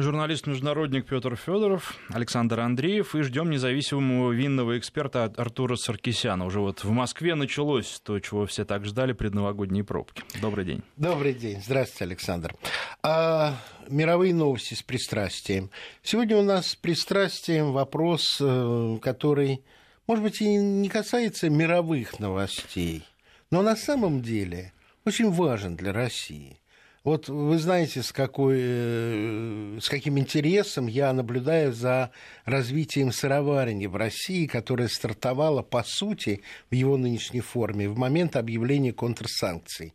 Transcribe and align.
Журналист-международник 0.00 1.06
Петр 1.06 1.36
Федоров, 1.36 1.94
Александр 2.08 2.60
Андреев 2.60 3.14
и 3.14 3.22
ждем 3.22 3.50
независимого 3.50 4.32
винного 4.32 4.78
эксперта 4.78 5.24
Артура 5.24 5.76
Саркисяна. 5.76 6.46
Уже 6.46 6.60
вот 6.60 6.84
в 6.84 6.90
Москве 6.90 7.34
началось 7.34 8.00
то, 8.02 8.18
чего 8.20 8.46
все 8.46 8.64
так 8.64 8.84
ждали, 8.84 9.12
предновогодние 9.12 9.84
пробки. 9.84 10.22
Добрый 10.40 10.64
день. 10.64 10.82
Добрый 10.96 11.34
день. 11.34 11.60
Здравствуйте, 11.62 12.04
Александр. 12.04 12.54
А, 13.02 13.56
мировые 13.88 14.32
новости 14.32 14.74
с 14.74 14.82
пристрастием. 14.82 15.70
Сегодня 16.02 16.36
у 16.36 16.42
нас 16.42 16.68
с 16.68 16.76
пристрастием 16.76 17.72
вопрос, 17.72 18.38
э, 18.40 18.98
который, 19.02 19.64
может 20.06 20.24
быть, 20.24 20.40
и 20.40 20.46
не 20.46 20.88
касается 20.88 21.50
мировых 21.50 22.18
новостей, 22.18 23.04
но 23.50 23.62
на 23.62 23.76
самом 23.76 24.22
деле 24.22 24.72
очень 25.04 25.30
важен 25.30 25.76
для 25.76 25.92
России. 25.92 26.59
Вот 27.02 27.30
вы 27.30 27.58
знаете, 27.58 28.02
с, 28.02 28.12
какой, 28.12 28.58
э, 28.60 29.78
с 29.80 29.88
каким 29.88 30.18
интересом 30.18 30.86
я 30.86 31.14
наблюдаю 31.14 31.72
за 31.72 32.10
развитием 32.44 33.10
сыроварения 33.10 33.88
в 33.88 33.96
России, 33.96 34.46
которое 34.46 34.88
стартовало, 34.88 35.62
по 35.62 35.82
сути, 35.82 36.42
в 36.70 36.74
его 36.74 36.98
нынешней 36.98 37.40
форме 37.40 37.88
в 37.88 37.96
момент 37.96 38.36
объявления 38.36 38.92
контрсанкций. 38.92 39.94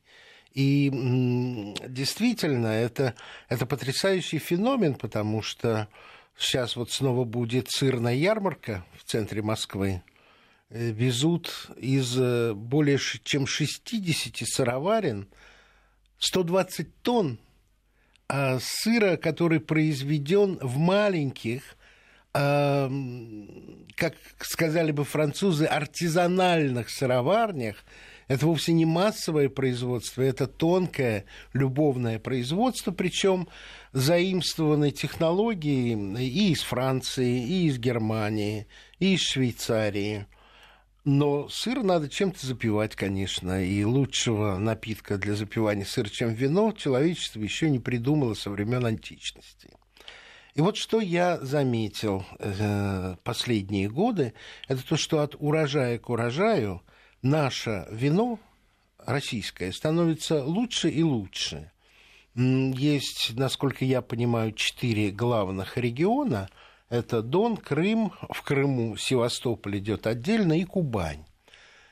И 0.55 0.89
действительно, 1.87 2.67
это, 2.67 3.13
это 3.49 3.67
потрясающий 3.67 4.39
феномен, 4.39 4.95
потому 4.95 5.43
что 5.43 5.87
сейчас 6.35 6.75
вот 6.75 6.91
снова 6.91 7.23
будет 7.23 7.69
сырная 7.69 8.15
ярмарка 8.15 8.83
в 8.97 9.03
центре 9.03 9.43
Москвы. 9.43 10.01
Э, 10.71 10.89
везут 10.89 11.69
из 11.77 12.17
э, 12.17 12.53
более 12.55 12.97
чем 13.23 13.45
60 13.45 14.37
сыроварен– 14.47 15.27
120 16.25 17.01
тонн 17.03 17.37
а, 18.27 18.57
сыра, 18.59 19.15
который 19.15 19.59
произведен 19.59 20.57
в 20.59 20.77
маленьких, 20.77 21.77
а, 22.33 22.91
как 23.95 24.15
сказали 24.39 24.91
бы 24.91 25.03
французы, 25.03 25.65
артизанальных 25.65 26.89
сыроварнях, 26.89 27.85
это 28.27 28.47
вовсе 28.47 28.73
не 28.73 28.85
массовое 28.85 29.49
производство, 29.49 30.23
это 30.23 30.47
тонкое 30.47 31.25
любовное 31.53 32.17
производство, 32.17 32.91
причем 32.91 33.47
заимствованной 33.93 34.89
технологии 34.89 35.93
и 36.19 36.51
из 36.53 36.63
Франции, 36.63 37.45
и 37.45 37.67
из 37.67 37.77
Германии, 37.77 38.65
и 38.97 39.13
из 39.13 39.21
Швейцарии. 39.21 40.25
Но 41.05 41.47
сыр 41.49 41.83
надо 41.83 42.09
чем-то 42.09 42.43
запивать, 42.47 42.95
конечно, 42.95 43.63
и 43.63 43.83
лучшего 43.83 44.57
напитка 44.57 45.19
для 45.19 45.35
запивания 45.35 45.85
сыра, 45.85 46.09
чем 46.09 46.33
вино, 46.33 46.71
человечество 46.71 47.39
еще 47.41 47.69
не 47.69 47.77
придумало 47.77 48.33
со 48.33 48.49
времен 48.49 48.83
античности. 48.83 49.69
И 50.55 50.61
вот 50.61 50.77
что 50.77 50.99
я 50.99 51.37
заметил 51.37 52.25
э, 52.39 53.17
последние 53.23 53.87
годы, 53.87 54.33
это 54.67 54.83
то, 54.83 54.97
что 54.97 55.19
от 55.19 55.35
урожая 55.37 55.99
к 55.99 56.09
урожаю 56.09 56.81
наше 57.21 57.85
вино 57.91 58.39
российское 58.97 59.71
становится 59.71 60.43
лучше 60.43 60.89
и 60.89 61.03
лучше. 61.03 61.71
Есть, 62.33 63.33
насколько 63.35 63.85
я 63.85 64.01
понимаю, 64.01 64.53
четыре 64.53 65.11
главных 65.11 65.77
региона– 65.77 66.49
это 66.89 67.21
Дон, 67.21 67.57
Крым, 67.57 68.11
в 68.29 68.41
Крыму 68.43 68.97
Севастополь 68.97 69.79
идет 69.79 70.07
отдельно 70.07 70.59
и 70.59 70.63
Кубань. 70.63 71.25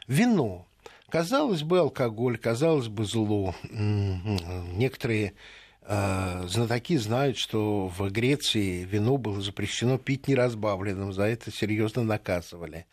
Вино. 0.08 0.68
Казалось 1.10 1.64
бы, 1.64 1.80
алкоголь, 1.80 2.38
казалось 2.38 2.88
бы, 2.88 3.06
зло. 3.06 3.56
Некоторые 3.72 5.34
э, 5.82 6.48
знатоки 6.48 6.98
знают, 6.98 7.38
что 7.38 7.88
в 7.88 8.10
Греции 8.10 8.84
вино 8.84 9.18
было 9.18 9.42
запрещено 9.42 9.98
пить 9.98 10.28
неразбавленным, 10.28 11.14
за 11.14 11.24
это 11.24 11.52
серьезно 11.52 12.04
наказывали. 12.04 12.88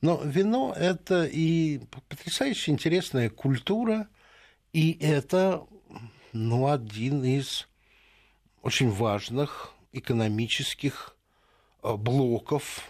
Но 0.00 0.20
вино– 0.24 0.74
это 0.76 1.24
и 1.24 1.78
потрясающе 2.08 2.72
интересная 2.72 3.30
культура, 3.30 4.08
и 4.72 4.96
это 5.00 5.62
ну, 6.32 6.70
один 6.70 7.24
из 7.24 7.68
очень 8.62 8.90
важных 8.90 9.74
экономических 9.92 11.16
блоков 11.82 12.84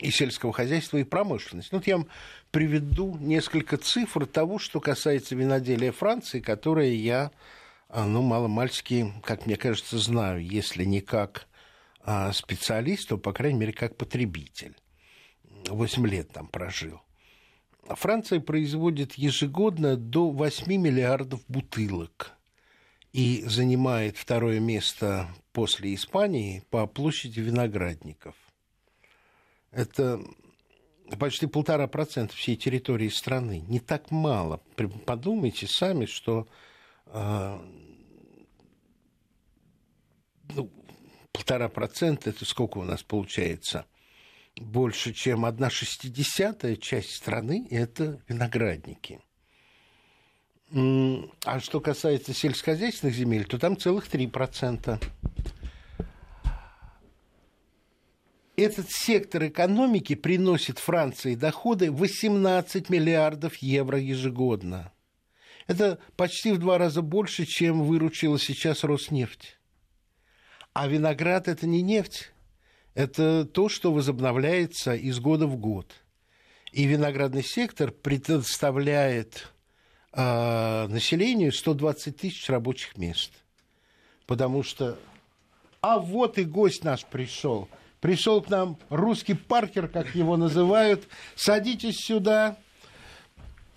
и 0.00 0.10
сельского 0.10 0.52
хозяйства, 0.52 0.98
и 0.98 1.04
промышленности. 1.04 1.70
Ну, 1.72 1.78
вот 1.78 1.86
я 1.86 1.96
вам 1.96 2.08
приведу 2.50 3.16
несколько 3.18 3.76
цифр 3.76 4.26
того, 4.26 4.58
что 4.58 4.80
касается 4.80 5.34
виноделия 5.34 5.92
Франции, 5.92 6.40
которые 6.40 6.96
я, 6.96 7.30
а, 7.88 8.06
ну, 8.06 8.22
мало-мальски, 8.22 9.12
как 9.24 9.46
мне 9.46 9.56
кажется, 9.56 9.98
знаю, 9.98 10.44
если 10.44 10.84
не 10.84 11.00
как 11.00 11.48
а, 12.00 12.32
специалист, 12.32 13.08
то, 13.08 13.18
по 13.18 13.32
крайней 13.32 13.58
мере, 13.58 13.72
как 13.72 13.96
потребитель. 13.96 14.76
Восемь 15.68 16.06
лет 16.06 16.30
там 16.32 16.46
прожил. 16.46 17.00
Франция 17.88 18.40
производит 18.40 19.14
ежегодно 19.14 19.96
до 19.96 20.30
8 20.30 20.66
миллиардов 20.76 21.40
бутылок 21.48 22.32
и 23.12 23.42
занимает 23.46 24.18
второе 24.18 24.60
место 24.60 25.28
после 25.58 25.92
Испании 25.92 26.62
по 26.70 26.86
площади 26.86 27.40
виноградников. 27.40 28.36
Это 29.72 30.20
почти 31.18 31.48
полтора 31.48 31.88
процента 31.88 32.32
всей 32.36 32.54
территории 32.54 33.08
страны. 33.08 33.64
Не 33.66 33.80
так 33.80 34.12
мало. 34.12 34.60
Подумайте 35.04 35.66
сами, 35.66 36.06
что 36.06 36.46
э, 37.06 37.58
ну, 40.54 40.70
полтора 41.32 41.68
процента, 41.68 42.30
это 42.30 42.44
сколько 42.44 42.78
у 42.78 42.84
нас 42.84 43.02
получается? 43.02 43.84
Больше, 44.54 45.12
чем 45.12 45.44
одна 45.44 45.70
шестидесятая 45.70 46.76
часть 46.76 47.16
страны– 47.16 47.66
это 47.72 48.22
виноградники. 48.28 49.20
А 50.70 51.58
что 51.58 51.80
касается 51.80 52.32
сельскохозяйственных 52.32 53.16
земель, 53.16 53.44
то 53.44 53.58
там 53.58 53.76
целых 53.76 54.06
три 54.06 54.28
процента. 54.28 55.00
Этот 58.58 58.90
сектор 58.90 59.46
экономики 59.46 60.16
приносит 60.16 60.80
Франции 60.80 61.36
доходы 61.36 61.92
18 61.92 62.90
миллиардов 62.90 63.54
евро 63.58 64.00
ежегодно. 64.00 64.92
Это 65.68 66.00
почти 66.16 66.50
в 66.50 66.58
два 66.58 66.76
раза 66.76 67.00
больше, 67.00 67.46
чем 67.46 67.84
выручила 67.84 68.36
сейчас 68.36 68.82
Роснефть. 68.82 69.60
А 70.72 70.88
виноград– 70.88 71.46
это 71.46 71.68
не 71.68 71.82
нефть, 71.82 72.32
это 72.94 73.44
то, 73.44 73.68
что 73.68 73.92
возобновляется 73.92 74.96
из 74.96 75.20
года 75.20 75.46
в 75.46 75.56
год. 75.56 75.94
И 76.72 76.84
виноградный 76.84 77.44
сектор 77.44 77.92
предоставляет 77.92 79.52
э, 80.12 80.88
населению 80.88 81.52
120 81.52 82.16
тысяч 82.16 82.48
рабочих 82.48 82.96
мест. 82.98 83.30
Потому 84.26 84.64
что... 84.64 84.98
А 85.80 86.00
вот 86.00 86.38
и 86.38 86.44
гость 86.44 86.82
наш 86.82 87.04
пришел– 87.04 87.68
пришел 88.00 88.40
к 88.42 88.48
нам 88.48 88.78
русский 88.90 89.34
Паркер, 89.34 89.88
как 89.88 90.14
его 90.14 90.36
называют. 90.36 91.08
Садитесь 91.36 91.98
сюда. 91.98 92.56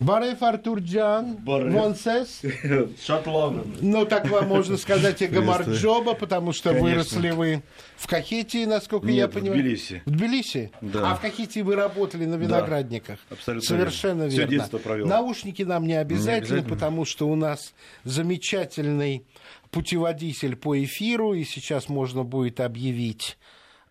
Бареф 0.01 0.41
Артурджан, 0.41 1.37
Монсес. 1.45 2.41
Шотланд. 3.05 3.83
Ну, 3.83 4.03
так 4.07 4.27
вам 4.29 4.47
можно 4.47 4.75
сказать 4.77 5.21
и 5.21 5.27
Гамарджоба, 5.27 6.15
потому 6.15 6.53
что 6.53 6.69
Конечно. 6.69 6.89
выросли 6.89 7.29
вы 7.29 7.61
в 7.97 8.07
Кахетии, 8.07 8.65
насколько 8.65 9.05
Нет, 9.05 9.15
я 9.15 9.27
понимаю. 9.27 9.53
в 9.53 9.63
Тбилиси. 9.63 10.01
В 10.07 10.09
Тбилиси? 10.09 10.71
Да. 10.81 11.11
А 11.11 11.15
в 11.15 11.21
Кахетии 11.21 11.59
вы 11.59 11.75
работали 11.75 12.25
на 12.25 12.33
виноградниках? 12.33 13.19
Да, 13.29 13.35
абсолютно 13.35 13.67
Совершенно 13.67 14.23
верно. 14.23 14.31
верно. 14.31 14.47
Все 14.47 14.57
детство 14.57 14.77
провел. 14.79 15.05
Наушники 15.07 15.61
нам 15.61 15.85
не 15.85 15.93
обязательно, 15.93 16.31
не 16.31 16.37
обязательно, 16.39 16.69
потому 16.75 17.05
что 17.05 17.29
у 17.29 17.35
нас 17.35 17.75
замечательный 18.03 19.23
путеводитель 19.69 20.55
по 20.55 20.83
эфиру, 20.83 21.35
и 21.35 21.43
сейчас 21.43 21.89
можно 21.89 22.23
будет 22.23 22.59
объявить 22.59 23.37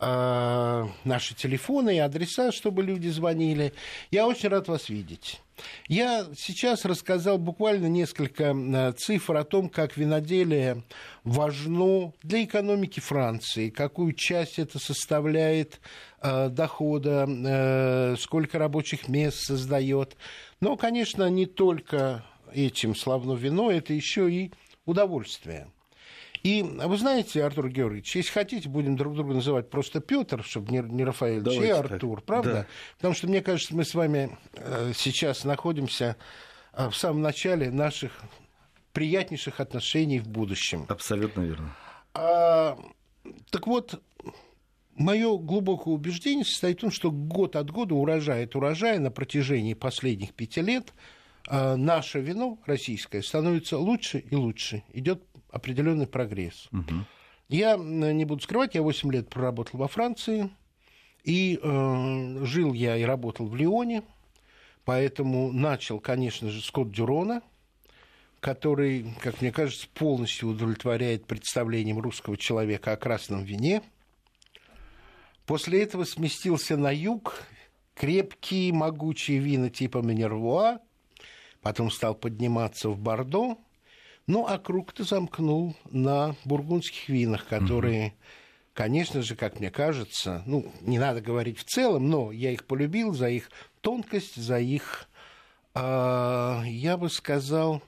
э, 0.01 0.87
наши 1.05 1.35
телефоны 1.35 1.97
и 1.97 1.99
адреса, 1.99 2.53
чтобы 2.53 2.83
люди 2.83 3.09
звонили. 3.09 3.73
Я 4.11 4.27
очень 4.27 4.49
рад 4.49 4.69
вас 4.69 4.89
видеть. 4.89 5.41
Я 5.89 6.27
сейчас 6.37 6.85
рассказал 6.85 7.37
буквально 7.39 7.87
несколько 7.87 8.55
э, 8.55 8.93
цифр 8.97 9.37
о 9.37 9.45
том, 9.45 9.69
как 9.69 9.97
виноделие 9.97 10.83
важно 11.25 12.13
для 12.23 12.45
экономики 12.45 13.01
Франции, 13.01 13.71
какую 13.71 14.15
часть 14.15 14.59
это 14.59 14.79
составляет 14.79 15.81
э, 16.23 16.49
дохода, 16.49 18.17
сколько 18.19 18.59
рабочих 18.59 19.09
мест 19.09 19.39
создает. 19.45 20.17
Но, 20.61 20.77
конечно, 20.77 21.29
не 21.29 21.47
только 21.47 22.25
этим 22.53 22.97
славно 22.97 23.35
вино, 23.35 23.71
это 23.71 23.93
еще 23.93 24.31
и 24.31 24.53
удовольствие. 24.87 25.69
И 26.43 26.63
вы 26.63 26.97
знаете, 26.97 27.45
Артур 27.45 27.69
Георгиевич, 27.69 28.17
если 28.17 28.33
хотите, 28.33 28.69
будем 28.69 28.97
друг 28.97 29.15
друга 29.15 29.35
называть 29.35 29.69
просто 29.69 30.01
Петр, 30.01 30.43
чтобы 30.43 30.73
не, 30.73 30.79
не 30.79 31.05
Рафаэль, 31.05 31.47
и 31.49 31.69
Артур, 31.69 32.19
так. 32.19 32.27
правда? 32.27 32.53
Да. 32.53 32.67
Потому 32.97 33.15
что, 33.15 33.29
мне 33.29 33.43
кажется, 33.43 33.75
мы 33.75 33.85
с 33.85 33.95
вами 33.95 34.39
э, 34.55 34.93
сейчас 34.95 35.45
находимся 35.45 36.17
э, 36.73 36.89
в 36.89 36.97
самом 36.97 37.21
начале 37.21 37.71
наших 37.71 38.13
приятнейших 38.93 39.61
отношений 39.61 40.19
в 40.19 40.29
будущем. 40.29 40.87
Абсолютно 40.89 41.43
верно. 41.43 41.77
А, 42.15 42.79
так 43.51 43.67
вот, 43.67 44.03
мое 44.95 45.37
глубокое 45.39 45.95
убеждение 45.95 46.45
состоит 46.45 46.79
в 46.79 46.81
том, 46.81 46.91
что 46.91 47.11
год 47.11 47.57
от 47.57 47.71
года 47.71 47.95
урожай 47.95 48.45
от 48.45 48.57
урожая 48.57 48.99
на 48.99 49.11
протяжении 49.11 49.75
последних 49.75 50.35
пяти 50.35 50.61
лет 50.61 50.93
а, 51.49 51.77
наше 51.77 52.21
вино 52.21 52.59
российское 52.67 53.23
становится 53.23 53.79
лучше 53.79 54.19
и 54.19 54.35
лучше. 54.35 54.83
Идет 54.93 55.23
определенный 55.53 56.07
прогресс. 56.07 56.69
Угу. 56.73 57.05
Я 57.49 57.77
не 57.77 58.25
буду 58.25 58.43
скрывать, 58.43 58.75
я 58.75 58.83
8 58.83 59.13
лет 59.13 59.29
проработал 59.29 59.81
во 59.81 59.89
Франции, 59.89 60.51
и 61.25 61.59
э, 61.61 62.45
жил 62.45 62.73
я 62.73 62.97
и 62.97 63.03
работал 63.03 63.47
в 63.47 63.57
Лионе, 63.57 64.03
поэтому 64.85 65.53
начал, 65.53 65.99
конечно 66.01 66.49
же, 66.51 66.63
с 66.63 66.71
Кот-Дюрона, 66.71 67.43
который, 68.41 69.15
как 69.21 69.41
мне 69.41 69.53
кажется, 69.53 69.87
полностью 69.95 70.49
удовлетворяет 70.49 71.27
представлениям 71.27 71.99
русского 71.99 72.37
человека 72.37 72.93
о 72.93 72.97
красном 72.97 73.45
вине. 73.45 73.83
После 75.45 75.83
этого 75.83 76.05
сместился 76.05 76.77
на 76.77 76.91
юг, 76.95 77.43
крепкие, 77.95 78.73
могучие 78.73 79.39
вина 79.39 79.69
типа 79.69 79.99
Минервуа, 79.99 80.79
потом 81.61 81.91
стал 81.91 82.15
подниматься 82.15 82.89
в 82.89 82.99
Бордо, 82.99 83.59
ну, 84.31 84.47
а 84.47 84.59
круг-то 84.59 85.03
замкнул 85.03 85.75
на 85.91 86.37
бургундских 86.45 87.09
винах, 87.09 87.49
которые, 87.49 88.07
угу. 88.07 88.15
конечно 88.75 89.23
же, 89.23 89.35
как 89.35 89.59
мне 89.59 89.73
кажется, 89.73 90.45
ну, 90.47 90.71
не 90.83 91.01
надо 91.01 91.21
говорить 91.21 91.59
в 91.59 91.65
целом, 91.65 92.09
но 92.09 92.31
я 92.31 92.53
их 92.53 92.65
полюбил 92.65 93.13
за 93.13 93.29
их 93.29 93.51
тонкость, 93.81 94.37
за 94.37 94.61
их, 94.61 95.09
э, 95.75 96.63
я 96.65 96.97
бы 96.97 97.11
сказал, 97.11 97.83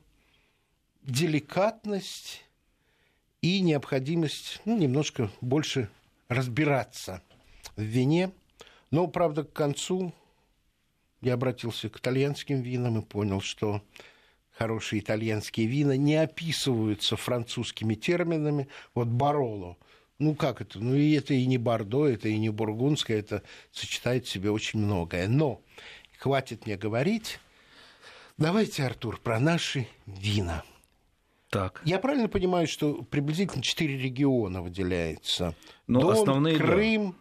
деликатность 1.02 2.44
и 3.40 3.60
необходимость 3.60 4.60
ну, 4.64 4.76
немножко 4.76 5.30
больше 5.40 5.88
разбираться 6.26 7.22
в 7.76 7.82
вине. 7.82 8.32
Но, 8.90 9.06
правда, 9.06 9.44
к 9.44 9.52
концу 9.52 10.12
я 11.20 11.34
обратился 11.34 11.88
к 11.88 11.98
итальянским 11.98 12.62
винам 12.62 12.98
и 12.98 13.04
понял, 13.04 13.40
что 13.40 13.80
хорошие 14.56 15.00
итальянские 15.00 15.66
вина 15.66 15.96
не 15.96 16.16
описываются 16.16 17.16
французскими 17.16 17.94
терминами. 17.94 18.68
Вот 18.94 19.08
Бароло. 19.08 19.78
Ну 20.18 20.34
как 20.34 20.60
это? 20.60 20.78
Ну 20.78 20.94
и 20.94 21.12
это 21.12 21.34
и 21.34 21.46
не 21.46 21.58
Бордо, 21.58 22.06
это 22.06 22.28
и 22.28 22.38
не 22.38 22.48
Бургундское, 22.48 23.18
это 23.18 23.42
сочетает 23.72 24.26
в 24.26 24.30
себе 24.30 24.50
очень 24.50 24.78
многое. 24.78 25.26
Но 25.26 25.60
хватит 26.18 26.66
мне 26.66 26.76
говорить. 26.76 27.40
Давайте, 28.38 28.84
Артур, 28.84 29.20
про 29.20 29.40
наши 29.40 29.86
вина. 30.06 30.62
Так. 31.50 31.82
Я 31.84 31.98
правильно 31.98 32.28
понимаю, 32.28 32.66
что 32.66 33.02
приблизительно 33.02 33.62
четыре 33.62 33.98
региона 33.98 34.62
выделяется? 34.62 35.54
Ну, 35.86 36.00
Дон, 36.00 36.12
основные, 36.12 36.56
Крым, 36.56 37.10
да. 37.10 37.16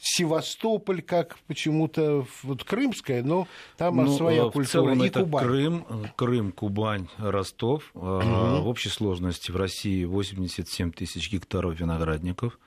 Севастополь, 0.00 1.02
как 1.02 1.38
почему-то 1.48 2.24
вот 2.44 2.62
крымская, 2.62 3.22
но 3.22 3.48
там 3.76 3.96
ну, 3.96 4.16
своя 4.16 4.44
в 4.44 4.52
культура. 4.52 4.64
Целом 4.66 5.02
и 5.02 5.08
это 5.08 5.20
Кубань. 5.20 5.44
Крым, 5.44 5.86
Крым, 6.14 6.52
Кубань, 6.52 7.08
Ростов. 7.18 7.90
Угу. 7.94 8.02
В 8.02 8.68
общей 8.68 8.90
сложности 8.90 9.50
в 9.50 9.56
России 9.56 10.04
87 10.04 10.92
тысяч 10.92 11.32
гектаров 11.32 11.78
виноградников. 11.78 12.58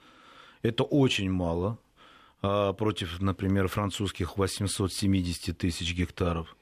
Это 0.62 0.84
очень 0.84 1.32
мало 1.32 1.78
а, 2.42 2.74
против, 2.74 3.22
например, 3.22 3.68
французских 3.70 4.38
870 4.38 5.58
тысяч 5.58 5.96
гектаров. 5.96 6.56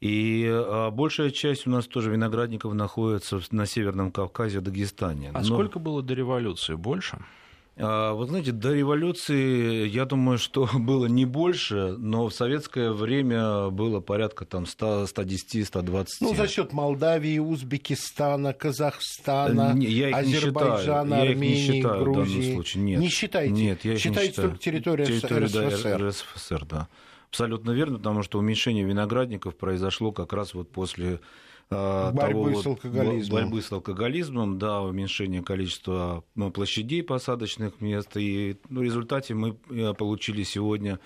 И 0.00 0.48
а, 0.48 0.90
большая 0.90 1.30
часть 1.30 1.66
у 1.66 1.70
нас 1.70 1.86
тоже 1.86 2.10
виноградников 2.10 2.72
находится 2.72 3.40
на 3.50 3.66
Северном 3.66 4.10
Кавказе, 4.10 4.60
Дагестане. 4.60 5.32
А 5.34 5.40
Но... 5.40 5.44
сколько 5.44 5.78
было 5.78 6.02
до 6.02 6.14
революции? 6.14 6.74
Больше? 6.74 7.18
А, 7.80 8.12
вы 8.14 8.26
знаете, 8.26 8.50
до 8.50 8.74
революции, 8.74 9.86
я 9.86 10.04
думаю, 10.04 10.38
что 10.38 10.68
было 10.74 11.06
не 11.06 11.24
больше, 11.24 11.94
но 11.98 12.28
в 12.28 12.34
советское 12.34 12.90
время 12.90 13.70
было 13.70 14.00
порядка 14.00 14.44
там 14.44 14.66
100, 14.66 15.06
110, 15.06 15.66
120. 15.66 16.20
Ну, 16.20 16.34
за 16.34 16.48
счет 16.48 16.72
Молдавии, 16.72 17.38
Узбекистана, 17.38 18.52
Казахстана, 18.52 19.72
не, 19.74 19.86
я 19.86 20.08
их 20.10 20.16
Азербайджана, 20.16 21.14
не 21.14 21.20
Армении, 21.20 21.48
я 21.48 21.54
их 21.54 21.68
не 21.68 21.74
считаю 21.74 22.02
Грузии. 22.02 22.22
В 22.22 22.40
данном 22.40 22.54
случае. 22.54 22.82
Нет. 22.82 23.00
Не 23.00 23.08
считаете? 23.08 23.52
Нет, 23.54 23.84
я 23.84 23.92
их 23.92 23.98
Считаете 24.00 24.20
не 24.20 24.28
считаю. 24.30 24.48
только 24.48 24.62
территорию, 24.62 25.06
территорию 25.06 25.46
РСФСР. 25.46 25.98
Да, 25.98 26.08
РСФСР, 26.08 26.64
да. 26.64 26.88
Абсолютно 27.28 27.70
верно, 27.72 27.98
потому 27.98 28.22
что 28.22 28.38
уменьшение 28.38 28.84
виноградников 28.84 29.56
произошло 29.56 30.12
как 30.12 30.32
раз 30.32 30.54
вот 30.54 30.70
после 30.70 31.14
э, 31.14 31.18
борьбы 31.70 32.50
того, 32.50 32.62
с 32.62 32.66
алкоголизмом. 32.66 33.40
борьбы 33.40 33.62
с 33.62 33.72
алкоголизмом, 33.72 34.58
да, 34.58 34.80
уменьшение 34.82 35.42
количества 35.42 36.24
ну, 36.34 36.50
площадей 36.50 37.02
посадочных 37.02 37.80
мест. 37.80 38.16
И 38.16 38.56
ну, 38.68 38.80
в 38.80 38.82
результате 38.82 39.34
мы 39.34 39.56
э, 39.70 39.92
получили 39.94 40.42
сегодня 40.44 40.98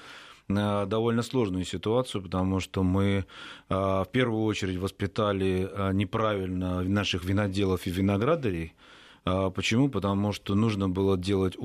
э, 0.48 0.86
довольно 0.86 1.22
сложную 1.22 1.64
ситуацию, 1.64 2.22
потому 2.22 2.60
что 2.60 2.82
мы 2.82 3.24
в 3.68 4.08
первую 4.12 4.44
очередь 4.44 4.76
воспитали 4.76 5.70
неправильно 5.94 6.82
наших 6.82 7.24
виноделов 7.24 7.86
и 7.86 7.90
виноградарей, 7.90 8.74
почему? 9.24 9.88
Потому 9.88 10.32
что 10.32 10.54
нужно 10.54 10.88
было 10.88 11.16
делать, 11.16 11.56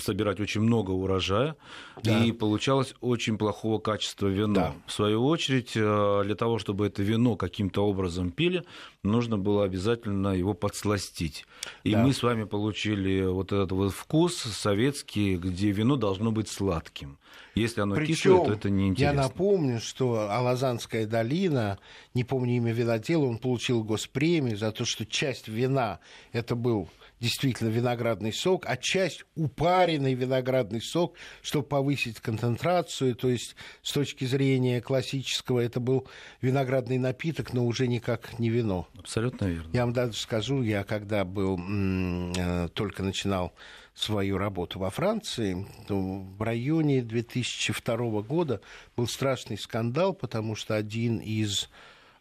собирать 0.00 0.38
очень 0.38 0.60
много 0.60 0.90
урожая, 0.90 1.56
да. 2.02 2.22
и 2.22 2.32
получалось 2.32 2.94
очень 3.00 3.38
плохого 3.38 3.78
качества 3.78 4.26
вино. 4.26 4.54
Да. 4.54 4.74
В 4.86 4.92
свою 4.92 5.24
очередь, 5.24 5.72
а, 5.76 6.22
для 6.24 6.34
того, 6.34 6.58
чтобы 6.58 6.86
это 6.86 7.02
вино 7.02 7.36
каким-то 7.36 7.86
образом 7.86 8.30
пили, 8.30 8.64
нужно 9.02 9.38
было 9.38 9.64
обязательно 9.64 10.28
его 10.28 10.52
подсластить. 10.52 11.46
И 11.84 11.92
да. 11.92 12.02
мы 12.02 12.12
с 12.12 12.22
вами 12.22 12.44
получили 12.44 13.22
вот 13.24 13.52
этот 13.52 13.72
вот 13.72 13.92
вкус 13.92 14.36
советский, 14.36 15.36
где 15.36 15.70
вино 15.70 15.96
должно 15.96 16.32
быть 16.32 16.48
сладким. 16.48 17.18
Если 17.54 17.80
оно 17.80 17.94
Причем, 17.94 18.14
кислое, 18.14 18.44
то 18.44 18.52
это 18.52 18.70
неинтересно. 18.70 19.16
Я 19.16 19.22
напомню, 19.22 19.80
что 19.80 20.30
Алазанская 20.30 21.06
долина, 21.06 21.78
не 22.12 22.22
помню 22.22 22.56
имя 22.56 22.72
винодела, 22.72 23.24
он 23.24 23.38
получил 23.38 23.82
госпремию 23.82 24.58
за 24.58 24.72
то, 24.72 24.84
что 24.84 25.06
часть 25.06 25.48
вина 25.48 26.00
это 26.32 26.54
был 26.54 26.90
действительно 27.20 27.68
виноградный 27.68 28.32
сок, 28.32 28.64
а 28.66 28.76
часть 28.76 29.24
упаренный 29.34 30.14
виноградный 30.14 30.80
сок, 30.80 31.16
чтобы 31.42 31.66
повысить 31.66 32.20
концентрацию. 32.20 33.14
То 33.14 33.28
есть 33.28 33.56
с 33.82 33.92
точки 33.92 34.24
зрения 34.24 34.80
классического 34.80 35.60
это 35.60 35.80
был 35.80 36.06
виноградный 36.40 36.98
напиток, 36.98 37.52
но 37.52 37.64
уже 37.66 37.86
никак 37.86 38.38
не 38.38 38.50
вино. 38.50 38.88
Абсолютно 38.98 39.46
верно. 39.46 39.70
Я 39.72 39.84
вам 39.84 39.92
даже 39.92 40.14
скажу, 40.14 40.62
я 40.62 40.84
когда 40.84 41.24
был, 41.24 41.58
э, 41.58 42.68
только 42.74 43.02
начинал 43.02 43.54
свою 43.94 44.36
работу 44.36 44.78
во 44.78 44.90
Франции, 44.90 45.66
то 45.88 45.96
в 45.96 46.42
районе 46.42 47.00
2002 47.00 48.22
года 48.22 48.60
был 48.94 49.08
страшный 49.08 49.56
скандал, 49.56 50.12
потому 50.12 50.54
что 50.54 50.76
один 50.76 51.16
из 51.16 51.70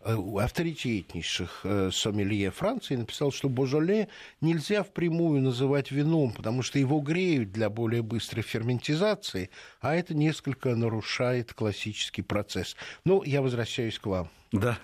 авторитетнейших 0.05 1.61
э, 1.63 1.89
сомелье 1.91 2.51
Франции 2.51 2.95
написал, 2.95 3.31
что 3.31 3.49
Божоле 3.49 4.07
нельзя 4.39 4.83
впрямую 4.83 5.41
называть 5.41 5.91
вином, 5.91 6.33
потому 6.33 6.61
что 6.61 6.77
его 6.77 6.99
греют 6.99 7.51
для 7.51 7.69
более 7.69 8.03
быстрой 8.03 8.43
ферментизации, 8.43 9.49
а 9.81 9.95
это 9.95 10.13
несколько 10.13 10.75
нарушает 10.75 11.53
классический 11.53 12.21
процесс. 12.21 12.75
Ну, 13.03 13.23
я 13.23 13.41
возвращаюсь 13.41 13.97
к 13.97 14.05
вам. 14.05 14.29
Да. 14.51 14.77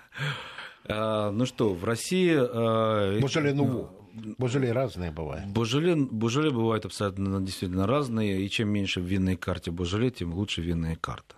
А, 0.86 1.32
ну 1.32 1.46
что, 1.46 1.74
в 1.74 1.86
России... 1.86 2.36
А... 2.36 3.20
Божоле 3.20 3.54
Нуво. 3.54 3.92
Божоле 4.14 4.72
разные 4.72 5.12
бывают. 5.12 5.48
Божоле, 5.48 5.96
божоле 5.96 6.50
бывают 6.50 6.86
абсолютно 6.86 7.40
действительно 7.40 7.88
разные, 7.88 8.42
и 8.42 8.50
чем 8.50 8.70
меньше 8.70 9.00
в 9.00 9.06
винной 9.06 9.38
карте 9.38 9.72
Божоле, 9.72 10.12
тем 10.12 10.34
лучше 10.34 10.62
винная 10.62 10.96
карта. 10.96 11.36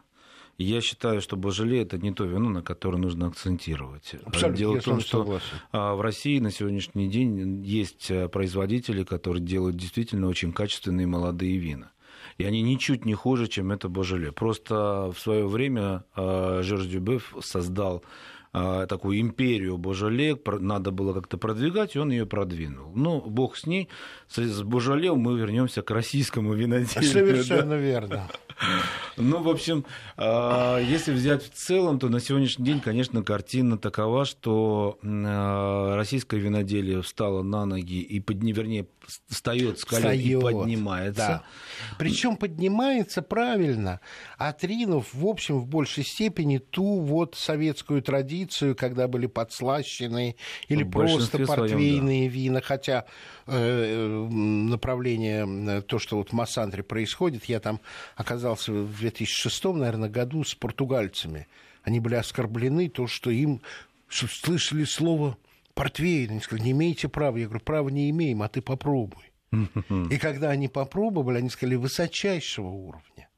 Я 0.58 0.82
считаю, 0.82 1.20
что 1.20 1.36
Божеле 1.36 1.82
это 1.82 1.98
не 1.98 2.14
то 2.14 2.26
вино, 2.26 2.50
на 2.50 2.62
которое 2.62 2.98
нужно 2.98 3.28
акцентировать. 3.28 4.16
Абсолютно, 4.26 4.58
Дело 4.58 4.80
в 4.80 4.84
том, 4.84 5.00
что 5.00 5.20
согласен. 5.20 5.46
А, 5.72 5.96
в 5.96 6.02
России 6.02 6.40
на 6.40 6.52
сегодняшний 6.52 7.10
день 7.10 7.64
есть 7.64 8.12
э, 8.12 8.28
производители, 8.30 9.04
которые 9.04 9.44
делают 9.44 9.78
действительно 9.78 10.28
очень 10.28 10.54
качественные 10.54 11.08
молодые 11.08 11.58
вина. 11.58 11.92
И 12.38 12.46
они 12.46 12.62
ничуть 12.62 13.06
не 13.06 13.14
хуже, 13.14 13.48
чем 13.48 13.72
это 13.72 13.90
Божеле. 13.90 14.32
Просто 14.32 15.12
в 15.14 15.20
свое 15.20 15.48
время 15.48 16.04
э, 16.16 16.62
Жорж 16.64 16.86
Дюбеф 16.86 17.36
создал 17.42 18.04
э, 18.54 18.86
такую 18.88 19.20
империю 19.20 19.78
Божоле, 19.78 20.38
надо 20.60 20.92
было 20.92 21.14
как-то 21.14 21.38
продвигать, 21.38 21.96
и 21.96 22.00
он 22.00 22.12
ее 22.12 22.26
продвинул. 22.26 22.92
Ну, 22.96 23.22
бог 23.22 23.58
с 23.58 23.66
ней. 23.66 23.90
С 24.30 24.62
Божоле 24.64 25.14
мы 25.14 25.38
вернемся 25.38 25.82
к 25.82 25.92
российскому 25.92 26.54
виноделию. 26.54 27.12
Совершенно 27.12 27.72
да? 27.72 27.78
верно. 27.78 28.30
Ну, 29.18 29.42
в 29.42 29.50
общем, 29.50 29.86
а, 30.18 30.80
если 30.80 31.12
взять 31.12 31.44
в 31.44 31.50
целом, 31.50 32.00
то 32.00 32.10
на 32.10 32.20
сегодняшний 32.20 32.66
день, 32.66 32.80
конечно, 32.80 33.24
картина 33.24 33.78
такова, 33.78 34.26
что 34.26 34.98
а, 35.04 35.96
российское 35.96 36.40
виноделие 36.40 37.02
встало 37.02 37.44
на 37.44 37.66
ноги 37.66 38.02
и, 38.02 38.20
под, 38.20 38.38
вернее, 38.38 38.88
встает 39.28 39.80
с 39.80 39.86
колен 39.86 40.12
и 40.12 40.36
поднимается. 40.42 41.16
Да. 41.16 41.44
Причем 41.98 42.38
поднимается 42.38 43.22
правильно, 43.22 44.00
отринув, 44.38 45.14
в 45.14 45.26
общем, 45.26 45.60
в 45.60 45.68
большей 45.68 46.04
степени 46.04 46.58
ту 46.58 47.00
вот 47.00 47.36
советскую 47.36 48.02
традицию, 48.02 48.76
когда 48.76 49.08
были 49.08 49.28
подслащенные 49.28 50.36
или 50.68 50.84
просто 50.84 51.46
портвейные 51.46 52.30
своем, 52.30 52.32
да. 52.32 52.36
вина, 52.36 52.62
хотя 52.62 53.06
э, 53.48 54.28
направление, 54.30 55.46
э, 55.78 55.82
то, 55.82 56.00
что 56.00 56.18
вот 56.18 56.30
в 56.30 56.34
Массандре 56.34 56.84
происходит, 56.84 57.46
я 57.46 57.60
там 57.60 57.80
оказался 58.16 58.72
в 58.72 59.03
2006, 59.10 59.66
наверное, 59.66 60.10
году 60.10 60.44
с 60.44 60.56
португальцами. 60.56 61.48
Они 61.84 62.00
были 62.00 62.16
оскорблены, 62.16 62.90
то, 62.90 63.08
что 63.08 63.30
им 63.30 63.62
слышали 64.10 64.84
слово 64.86 65.38
портвейн. 65.74 66.32
Они 66.32 66.40
сказали, 66.40 66.66
не 66.66 66.72
имеете 66.72 67.10
права. 67.10 67.38
Я 67.38 67.46
говорю, 67.46 67.64
права 67.64 67.90
не 67.90 68.10
имеем, 68.10 68.42
а 68.42 68.50
ты 68.50 68.62
попробуй. 68.62 69.32
И 69.52 70.18
когда 70.18 70.50
они 70.50 70.68
попробовали, 70.68 71.38
они 71.40 71.50
сказали, 71.50 71.76
высочайшего 71.76 72.68
уровня. 72.68 73.30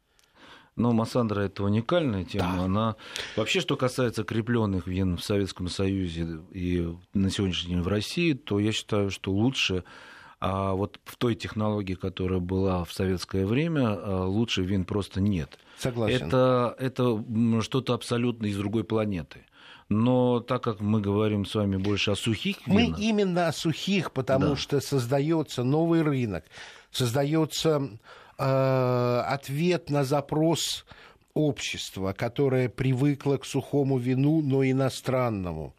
Но 0.76 0.92
Массандра 0.92 1.42
это 1.42 1.64
уникальная 1.64 2.26
тема. 2.26 2.58
Да. 2.58 2.64
Она 2.64 2.96
вообще, 3.38 3.62
что 3.62 3.78
касается 3.78 4.24
крепленных 4.24 4.88
вин 4.88 5.18
в 5.18 5.24
Советском 5.24 5.70
Союзе 5.70 6.42
и 6.52 6.86
на 7.14 7.30
сегодняшний 7.30 7.76
день 7.76 7.82
в 7.82 7.88
России, 7.88 8.34
то 8.34 8.60
я 8.60 8.74
считаю, 8.74 9.10
что 9.10 9.32
лучше 9.32 9.86
а 10.40 10.74
вот 10.74 11.00
в 11.06 11.16
той 11.18 11.36
технологии, 11.36 11.96
которая 11.96 12.40
была 12.40 12.84
в 12.84 12.94
советское 12.94 13.46
время, 13.46 13.88
а, 13.88 14.26
лучше 14.26 14.64
вин 14.64 14.86
просто 14.86 15.22
нет. 15.22 15.58
Согласен. 15.78 16.28
Это, 16.28 16.76
это 16.80 17.24
что-то 17.62 17.94
абсолютно 17.94 18.46
из 18.48 18.58
другой 18.58 18.84
планеты. 18.84 19.46
Но 19.88 20.40
так 20.40 20.64
как 20.64 20.80
мы 20.80 21.00
говорим 21.00 21.46
с 21.46 21.54
вами 21.54 21.78
больше 21.78 22.12
о 22.12 22.16
сухих 22.16 22.66
винах... 22.68 22.98
Мы 22.98 23.04
именно 23.04 23.48
о 23.48 23.54
сухих, 23.54 24.12
потому 24.12 24.50
да. 24.50 24.56
что 24.56 24.82
создается 24.82 25.64
новый 25.64 26.02
рынок, 26.02 26.46
создается 26.92 27.90
э, 28.38 29.24
ответ 29.28 29.92
на 29.92 30.04
запрос 30.04 30.86
общества, 31.36 32.14
которое 32.14 32.70
привыкло 32.70 33.38
к 33.38 33.46
сухому 33.46 34.00
вину, 34.00 34.42
но 34.42 34.64
иностранному. 34.64 35.76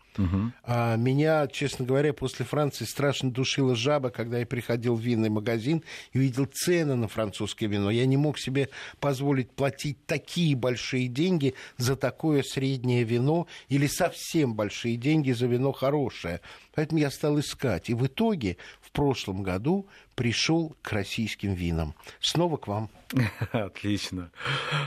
А 0.63 0.97
меня, 0.97 1.47
честно 1.47 1.85
говоря, 1.85 2.13
после 2.13 2.45
Франции 2.45 2.85
страшно 2.85 3.31
душила 3.31 3.75
жаба, 3.77 4.11
когда 4.11 4.39
я 4.39 4.47
приходил 4.47 4.95
в 4.95 5.01
винный 5.01 5.29
магазин 5.29 5.83
и 6.13 6.19
видел 6.19 6.47
цены 6.47 6.95
на 6.95 7.09
французское 7.09 7.69
вино. 7.69 7.91
Я 7.91 8.07
не 8.07 8.17
мог 8.17 8.39
себе 8.39 8.69
позволить 9.01 9.51
платить 9.51 10.05
такие 10.07 10.57
большие 10.57 11.09
деньги 11.09 11.55
за 11.77 11.97
такое 11.97 12.43
среднее 12.43 13.05
вино 13.05 13.47
или 13.69 13.87
совсем 13.87 14.55
большие 14.55 14.97
деньги 14.97 15.33
за 15.33 15.47
вино 15.47 15.73
хорошее. 15.73 16.41
Поэтому 16.75 17.01
я 17.01 17.11
стал 17.11 17.39
искать. 17.41 17.89
И 17.89 17.95
в 17.95 18.07
итоге 18.07 18.59
прошлом 18.97 19.43
году 19.43 19.87
пришел 20.15 20.75
к 20.81 20.91
российским 20.93 21.53
винам. 21.53 21.95
Снова 22.19 22.57
к 22.57 22.67
вам. 22.67 22.89
Отлично. 23.53 24.31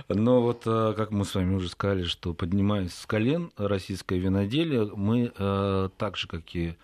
Но 0.09 0.41
вот, 0.41 0.63
э, 0.65 0.93
как 0.97 1.11
мы 1.11 1.25
с 1.25 1.35
вами 1.35 1.53
уже 1.53 1.69
сказали, 1.69 2.03
что 2.03 2.33
поднимаясь 2.33 2.91
с 2.91 3.05
колен 3.05 3.51
российское 3.55 4.17
виноделие, 4.17 4.85
мы 4.95 5.31
э, 5.37 5.89
так 5.95 6.17
же, 6.17 6.27
как 6.27 6.55
и 6.55 6.75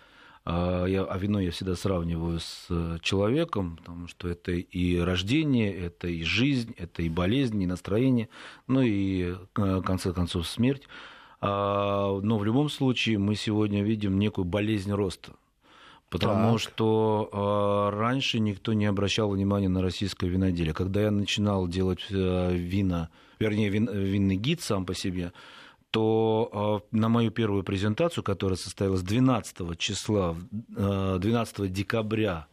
э, 0.44 0.84
я, 0.88 1.02
а 1.02 1.18
вино 1.18 1.40
я 1.40 1.50
всегда 1.50 1.74
сравниваю 1.74 2.38
с 2.38 2.68
человеком, 3.02 3.78
потому 3.78 4.06
что 4.06 4.28
это 4.28 4.52
и 4.52 4.96
рождение, 4.96 5.74
это 5.74 6.06
и 6.06 6.22
жизнь, 6.22 6.74
это 6.78 7.02
и 7.02 7.08
болезнь, 7.08 7.60
и 7.60 7.66
настроение, 7.66 8.28
ну 8.68 8.82
и, 8.82 9.34
в 9.56 9.82
конце 9.82 10.12
концов, 10.12 10.46
смерть. 10.46 10.84
А, 11.40 12.18
но 12.20 12.38
в 12.38 12.44
любом 12.44 12.68
случае 12.68 13.18
мы 13.18 13.34
сегодня 13.34 13.82
видим 13.82 14.16
некую 14.18 14.44
болезнь 14.44 14.92
роста. 14.92 15.32
Потому 16.08 16.52
так. 16.52 16.60
что 16.60 17.90
э, 17.92 17.96
раньше 17.96 18.38
никто 18.38 18.72
не 18.72 18.86
обращал 18.86 19.30
внимания 19.30 19.68
на 19.68 19.82
российское 19.82 20.28
виноделие. 20.28 20.72
Когда 20.72 21.02
я 21.02 21.10
начинал 21.10 21.66
делать 21.66 22.06
э, 22.10 22.54
вина, 22.54 23.10
вернее, 23.40 23.70
вин, 23.70 23.88
винный 23.90 24.36
гид 24.36 24.60
сам 24.60 24.86
по 24.86 24.94
себе, 24.94 25.32
то 25.90 26.82
э, 26.92 26.96
на 26.96 27.08
мою 27.08 27.30
первую 27.32 27.64
презентацию, 27.64 28.22
которая 28.22 28.56
состоялась 28.56 29.02
12 29.02 29.78
числа, 29.78 30.36
э, 30.76 31.18
12 31.20 31.72
декабря 31.72 32.46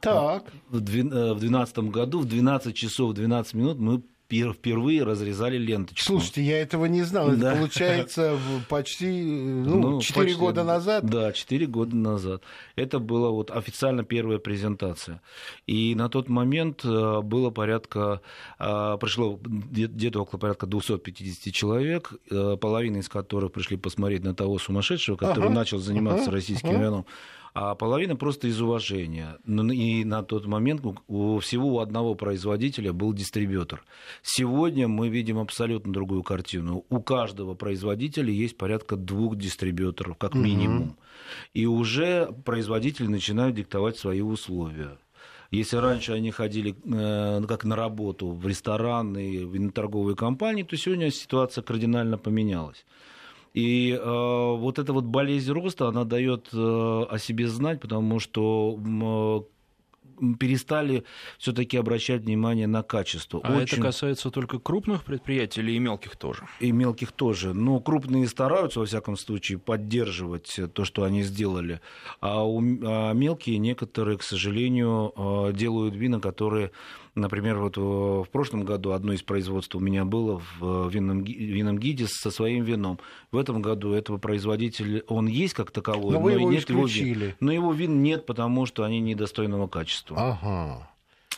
так. 0.00 0.44
в 0.68 0.80
2012 0.80 1.78
году, 1.90 2.20
в 2.20 2.26
12 2.26 2.76
часов 2.76 3.14
12 3.14 3.54
минут 3.54 3.78
мы 3.78 4.02
впервые 4.30 5.02
разрезали 5.02 5.56
ленточку. 5.58 6.04
Слушайте, 6.04 6.42
я 6.42 6.60
этого 6.60 6.86
не 6.86 7.02
знал. 7.02 7.32
Это 7.32 7.54
получается 7.56 8.38
почти 8.68 9.22
ну, 9.22 9.78
ну, 9.78 10.00
4 10.00 10.26
почти, 10.26 10.38
года 10.38 10.64
назад. 10.64 11.04
Да, 11.04 11.32
4 11.32 11.66
года 11.66 11.96
назад. 11.96 12.42
Это 12.76 12.98
была 12.98 13.30
вот 13.30 13.50
официально 13.50 14.04
первая 14.04 14.38
презентация. 14.38 15.20
И 15.66 15.94
на 15.94 16.08
тот 16.08 16.28
момент 16.28 16.84
э, 16.84 17.20
было 17.22 17.50
порядка, 17.50 18.20
э, 18.58 18.96
пришло 19.00 19.38
где-то 19.42 20.22
около 20.22 20.38
порядка 20.38 20.66
250 20.66 21.52
человек, 21.52 22.12
э, 22.30 22.56
половина 22.60 22.98
из 22.98 23.08
которых 23.08 23.52
пришли 23.52 23.76
посмотреть 23.76 24.24
на 24.24 24.34
того 24.34 24.58
сумасшедшего, 24.58 25.16
который 25.16 25.46
ага, 25.46 25.54
начал 25.54 25.78
заниматься 25.78 26.24
ага, 26.24 26.32
российским 26.32 26.70
ага. 26.70 26.78
вином 26.78 27.06
а 27.54 27.74
половина 27.74 28.16
просто 28.16 28.48
из 28.48 28.60
уважения. 28.60 29.38
И 29.46 30.04
на 30.04 30.22
тот 30.22 30.46
момент 30.46 30.82
у 31.08 31.38
всего 31.38 31.74
у 31.74 31.78
одного 31.80 32.14
производителя 32.14 32.92
был 32.92 33.12
дистрибьютор. 33.12 33.82
Сегодня 34.22 34.88
мы 34.88 35.08
видим 35.08 35.38
абсолютно 35.38 35.92
другую 35.92 36.22
картину. 36.22 36.84
У 36.88 37.00
каждого 37.00 37.54
производителя 37.54 38.32
есть 38.32 38.56
порядка 38.56 38.96
двух 38.96 39.36
дистрибьюторов, 39.36 40.16
как 40.16 40.34
минимум. 40.34 40.82
Угу. 40.82 40.96
И 41.54 41.66
уже 41.66 42.32
производители 42.44 43.06
начинают 43.06 43.56
диктовать 43.56 43.98
свои 43.98 44.20
условия. 44.20 44.98
Если 45.50 45.76
раньше 45.78 46.12
они 46.12 46.30
ходили 46.30 46.76
э, 46.84 47.42
как 47.46 47.64
на 47.64 47.74
работу 47.74 48.30
в 48.30 48.46
рестораны, 48.46 49.44
в 49.46 49.72
торговые 49.72 50.14
компании, 50.14 50.62
то 50.62 50.76
сегодня 50.76 51.10
ситуация 51.10 51.62
кардинально 51.62 52.18
поменялась. 52.18 52.84
И 53.54 53.92
э, 53.92 54.04
вот 54.04 54.78
эта 54.78 54.92
вот 54.92 55.04
болезнь 55.04 55.52
роста, 55.52 55.88
она 55.88 56.04
дает 56.04 56.48
э, 56.52 56.56
о 56.56 57.18
себе 57.18 57.48
знать, 57.48 57.80
потому 57.80 58.20
что 58.20 58.78
э, 58.78 59.60
перестали 60.38 61.04
все-таки 61.38 61.76
обращать 61.76 62.22
внимание 62.22 62.66
на 62.66 62.82
качество. 62.82 63.40
А 63.42 63.52
Очень... 63.52 63.78
это 63.78 63.82
касается 63.82 64.30
только 64.30 64.58
крупных 64.58 65.04
предприятий 65.04 65.60
или 65.60 65.72
и 65.72 65.78
мелких 65.78 66.16
тоже? 66.16 66.44
И 66.60 66.72
мелких 66.72 67.12
тоже. 67.12 67.54
Но 67.54 67.80
крупные 67.80 68.28
стараются, 68.28 68.80
во 68.80 68.86
всяком 68.86 69.16
случае, 69.16 69.58
поддерживать 69.58 70.60
то, 70.74 70.84
что 70.84 71.04
они 71.04 71.22
сделали. 71.22 71.80
А, 72.20 72.44
у... 72.44 72.60
а 72.60 73.12
мелкие 73.12 73.58
некоторые, 73.58 74.18
к 74.18 74.22
сожалению, 74.22 75.12
э, 75.16 75.52
делают 75.54 75.94
вина, 75.94 76.20
которые 76.20 76.70
Например, 77.14 77.58
вот 77.58 77.76
э, 77.76 77.80
в 77.80 78.28
прошлом 78.30 78.64
году 78.64 78.92
одно 78.92 79.12
из 79.12 79.22
производств 79.22 79.74
у 79.74 79.80
меня 79.80 80.04
было 80.04 80.40
в 80.58 80.88
винном, 80.88 81.24
винном 81.24 81.78
гиде 81.78 82.06
со 82.06 82.30
своим 82.30 82.64
вином. 82.64 83.00
В 83.32 83.36
этом 83.36 83.60
году 83.62 83.92
этого 83.92 84.18
производителя, 84.18 85.02
он 85.08 85.26
есть 85.26 85.54
как 85.54 85.70
таковой, 85.70 86.12
но, 86.12 86.20
но 86.20 86.30
его 86.30 86.50
нет 86.50 86.62
исключили. 86.62 87.24
его 87.24 87.34
Но 87.40 87.52
его 87.52 87.72
вин 87.72 88.02
нет, 88.02 88.26
потому 88.26 88.66
что 88.66 88.84
они 88.84 89.00
недостойного 89.00 89.66
качества. 89.66 90.16
Ага. 90.18 90.90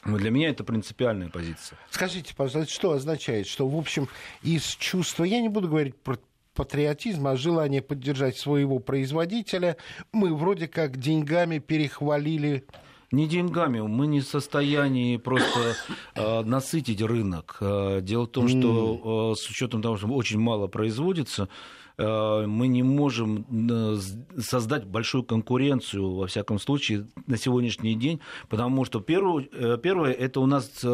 Но 0.05 0.19
для 0.19 0.31
меня 0.31 0.51
это 0.51 0.65
принципиальная 0.65 1.29
позиция. 1.29 1.79
Скажите, 1.91 2.35
пожалуйста, 2.35 2.73
что 2.73 2.93
означает, 2.93 3.47
что, 3.47 3.69
в 3.69 3.77
общем, 3.77 4.09
из 4.43 4.65
чувства, 4.65 5.25
я 5.25 5.41
не 5.41 5.49
буду 5.49 5.69
говорить 5.69 5.97
про 5.97 6.19
патриотизм, 6.55 7.27
а 7.29 7.37
желание 7.37 7.83
поддержать 7.83 8.37
своего 8.37 8.79
производителя, 8.79 9.77
мы 10.13 10.35
вроде 10.35 10.69
как 10.69 10.99
деньгами 10.99 11.59
перехвалили 11.59 12.65
не 13.13 13.29
деньгами, 13.29 13.81
мы 13.81 14.07
не 14.07 14.21
в 14.21 14.27
состоянии 14.27 15.17
просто 15.17 15.77
э, 16.15 16.43
насытить 16.43 17.03
рынок. 17.03 17.59
Э, 17.61 18.01
дело 18.03 18.25
в 18.25 18.31
том, 18.31 18.49
что 18.49 19.33
э, 19.35 19.41
с 19.41 19.49
учетом 19.49 19.83
того, 19.83 19.97
что 19.97 20.09
очень 20.09 20.41
мало 20.41 20.67
производится, 20.67 21.49
Э, 21.99 22.47
мы 22.47 22.69
не 22.69 22.83
можем 22.83 23.47
э, 23.51 23.97
создать 24.41 24.85
большую 24.85 25.25
конкуренцию, 25.25 26.15
во 26.15 26.27
всяком 26.27 26.59
случае, 26.59 27.07
на 27.27 27.37
сегодняшний 27.37 27.95
день, 27.95 28.21
потому 28.49 28.85
что 28.85 29.01
первое, 29.01 29.77
первое 29.77 30.13
это 30.13 30.41
у 30.41 30.47
нас 30.47 30.85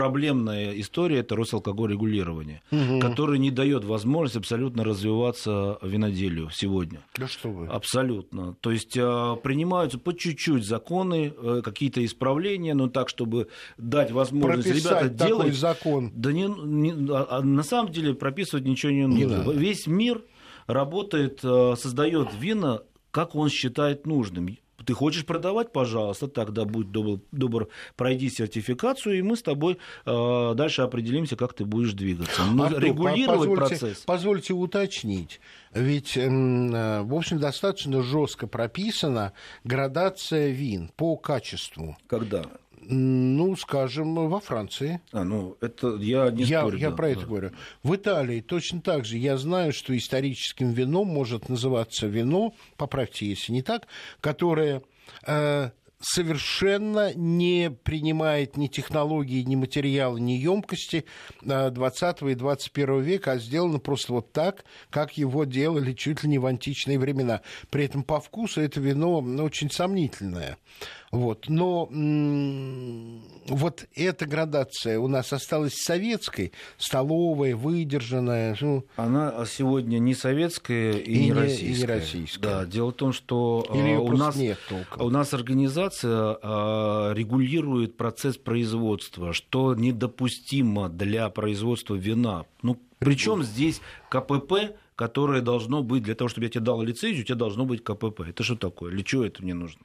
проблемная 0.00 0.72
история 0.80 1.18
это 1.18 1.36
Росалкоголь 1.36 1.92
регулирование, 1.92 2.62
угу. 2.70 3.00
который 3.00 3.38
не 3.38 3.50
дает 3.50 3.84
возможность 3.84 4.36
абсолютно 4.36 4.82
развиваться 4.82 5.78
виноделию 5.82 6.48
сегодня. 6.50 7.00
Да 7.16 7.28
что 7.28 7.50
вы. 7.50 7.66
Абсолютно. 7.66 8.54
То 8.60 8.70
есть 8.70 8.94
принимаются 8.94 9.98
по 9.98 10.16
чуть-чуть 10.16 10.64
законы, 10.64 11.34
какие-то 11.62 12.04
исправления, 12.04 12.74
но 12.74 12.88
так, 12.88 13.08
чтобы 13.10 13.48
дать 13.76 14.10
возможность 14.10 14.68
Прописать 14.68 15.02
ребята 15.02 15.26
делать. 15.26 15.54
закон. 15.54 16.12
Да 16.14 16.32
не, 16.32 16.46
не, 16.46 16.92
а, 17.12 17.26
а 17.30 17.42
на 17.42 17.62
самом 17.62 17.92
деле 17.92 18.14
прописывать 18.14 18.64
ничего 18.64 18.92
не 18.92 19.06
нужно. 19.06 19.44
Не 19.52 19.58
Весь 19.58 19.86
мир 19.86 20.22
работает, 20.66 21.40
э, 21.42 21.74
создает 21.76 22.28
вина, 22.38 22.82
как 23.10 23.34
он 23.34 23.48
считает 23.48 24.06
нужным. 24.06 24.56
Ты 24.90 24.94
хочешь 24.94 25.24
продавать, 25.24 25.70
пожалуйста, 25.70 26.26
тогда 26.26 26.64
будь 26.64 26.90
добр, 26.90 27.20
добр 27.30 27.68
пройди 27.94 28.28
сертификацию, 28.28 29.20
и 29.20 29.22
мы 29.22 29.36
с 29.36 29.42
тобой 29.42 29.78
э, 30.04 30.52
дальше 30.56 30.82
определимся, 30.82 31.36
как 31.36 31.52
ты 31.52 31.64
будешь 31.64 31.92
двигаться. 31.92 32.42
Но 32.44 32.64
Артур, 32.64 32.82
регулировать 32.82 33.50
позвольте, 33.50 33.68
процесс. 33.68 33.98
Позвольте 33.98 34.52
уточнить. 34.52 35.40
Ведь, 35.72 36.16
э, 36.16 37.02
в 37.02 37.14
общем, 37.14 37.38
достаточно 37.38 38.02
жестко 38.02 38.48
прописана 38.48 39.32
градация 39.62 40.48
вин 40.48 40.90
по 40.96 41.16
качеству. 41.16 41.96
Когда? 42.08 42.42
Ну, 42.82 43.56
скажем, 43.56 44.14
во 44.14 44.40
Франции. 44.40 45.00
А, 45.12 45.22
ну, 45.22 45.56
это 45.60 45.96
я 45.96 46.30
не 46.30 46.44
я, 46.44 46.60
спорю. 46.60 46.78
я 46.78 46.90
да, 46.90 46.96
про 46.96 47.08
это 47.10 47.20
да. 47.20 47.26
говорю. 47.26 47.50
В 47.82 47.94
Италии 47.94 48.40
точно 48.40 48.80
так 48.80 49.04
же. 49.04 49.18
Я 49.18 49.36
знаю, 49.36 49.72
что 49.72 49.96
историческим 49.96 50.72
вином 50.72 51.08
может 51.08 51.48
называться 51.48 52.06
вино, 52.06 52.54
поправьте, 52.76 53.26
если 53.26 53.52
не 53.52 53.62
так, 53.62 53.86
которое 54.20 54.82
э, 55.26 55.70
совершенно 56.00 57.14
не 57.14 57.70
принимает 57.70 58.56
ни 58.56 58.66
технологии, 58.66 59.42
ни 59.42 59.56
материала, 59.56 60.16
ни 60.16 60.32
емкости 60.32 61.04
20 61.42 62.22
и 62.22 62.34
21 62.34 63.00
века, 63.00 63.32
а 63.32 63.38
сделано 63.38 63.78
просто 63.78 64.14
вот 64.14 64.32
так, 64.32 64.64
как 64.88 65.18
его 65.18 65.44
делали 65.44 65.92
чуть 65.92 66.22
ли 66.22 66.30
не 66.30 66.38
в 66.38 66.46
античные 66.46 66.98
времена. 66.98 67.42
При 67.68 67.84
этом 67.84 68.02
по 68.02 68.20
вкусу 68.20 68.60
это 68.60 68.80
вино 68.80 69.20
ну, 69.20 69.44
очень 69.44 69.70
сомнительное. 69.70 70.56
Вот. 71.10 71.46
Но 71.48 71.88
м- 71.90 73.20
вот 73.48 73.84
эта 73.96 74.26
градация 74.26 75.00
у 75.00 75.08
нас 75.08 75.32
осталась 75.32 75.74
советской, 75.74 76.52
столовая, 76.78 77.56
выдержанная. 77.56 78.56
Ну, 78.60 78.84
Она 78.94 79.44
сегодня 79.46 79.98
не 79.98 80.14
советская 80.14 80.92
и, 80.92 81.12
И 81.12 81.18
не, 81.18 81.24
не- 81.26 81.32
российская. 81.32 81.66
и 81.74 81.78
не 81.78 81.84
российская. 81.86 82.40
Да, 82.42 82.64
дело 82.64 82.90
в 82.90 82.94
том, 82.94 83.12
что 83.12 83.66
или 83.74 83.88
ее 83.88 83.98
у 83.98 84.12
нас 84.16 84.36
нет 84.36 84.58
толком. 84.68 85.04
У 85.06 85.10
нас 85.10 85.34
организация 85.34 86.38
э, 86.40 87.12
регулирует 87.14 87.96
процесс 87.96 88.36
производства, 88.36 89.32
что 89.32 89.74
недопустимо 89.74 90.88
для 90.88 91.28
производства 91.30 91.96
вина. 91.96 92.44
Ну, 92.62 92.78
причем 93.00 93.42
здесь 93.42 93.80
КПП, 94.10 94.76
которое 94.94 95.40
должно 95.40 95.82
быть, 95.82 96.02
для 96.04 96.14
того, 96.14 96.28
чтобы 96.28 96.44
я 96.46 96.50
тебе 96.50 96.60
дал 96.64 96.82
лицензию, 96.82 97.22
у 97.22 97.26
тебя 97.26 97.34
должно 97.36 97.64
быть 97.64 97.82
КПП. 97.82 98.20
Это 98.28 98.44
что 98.44 98.54
такое? 98.54 98.92
Для 98.92 99.02
чего 99.02 99.24
это 99.24 99.42
мне 99.42 99.54
нужно? 99.54 99.80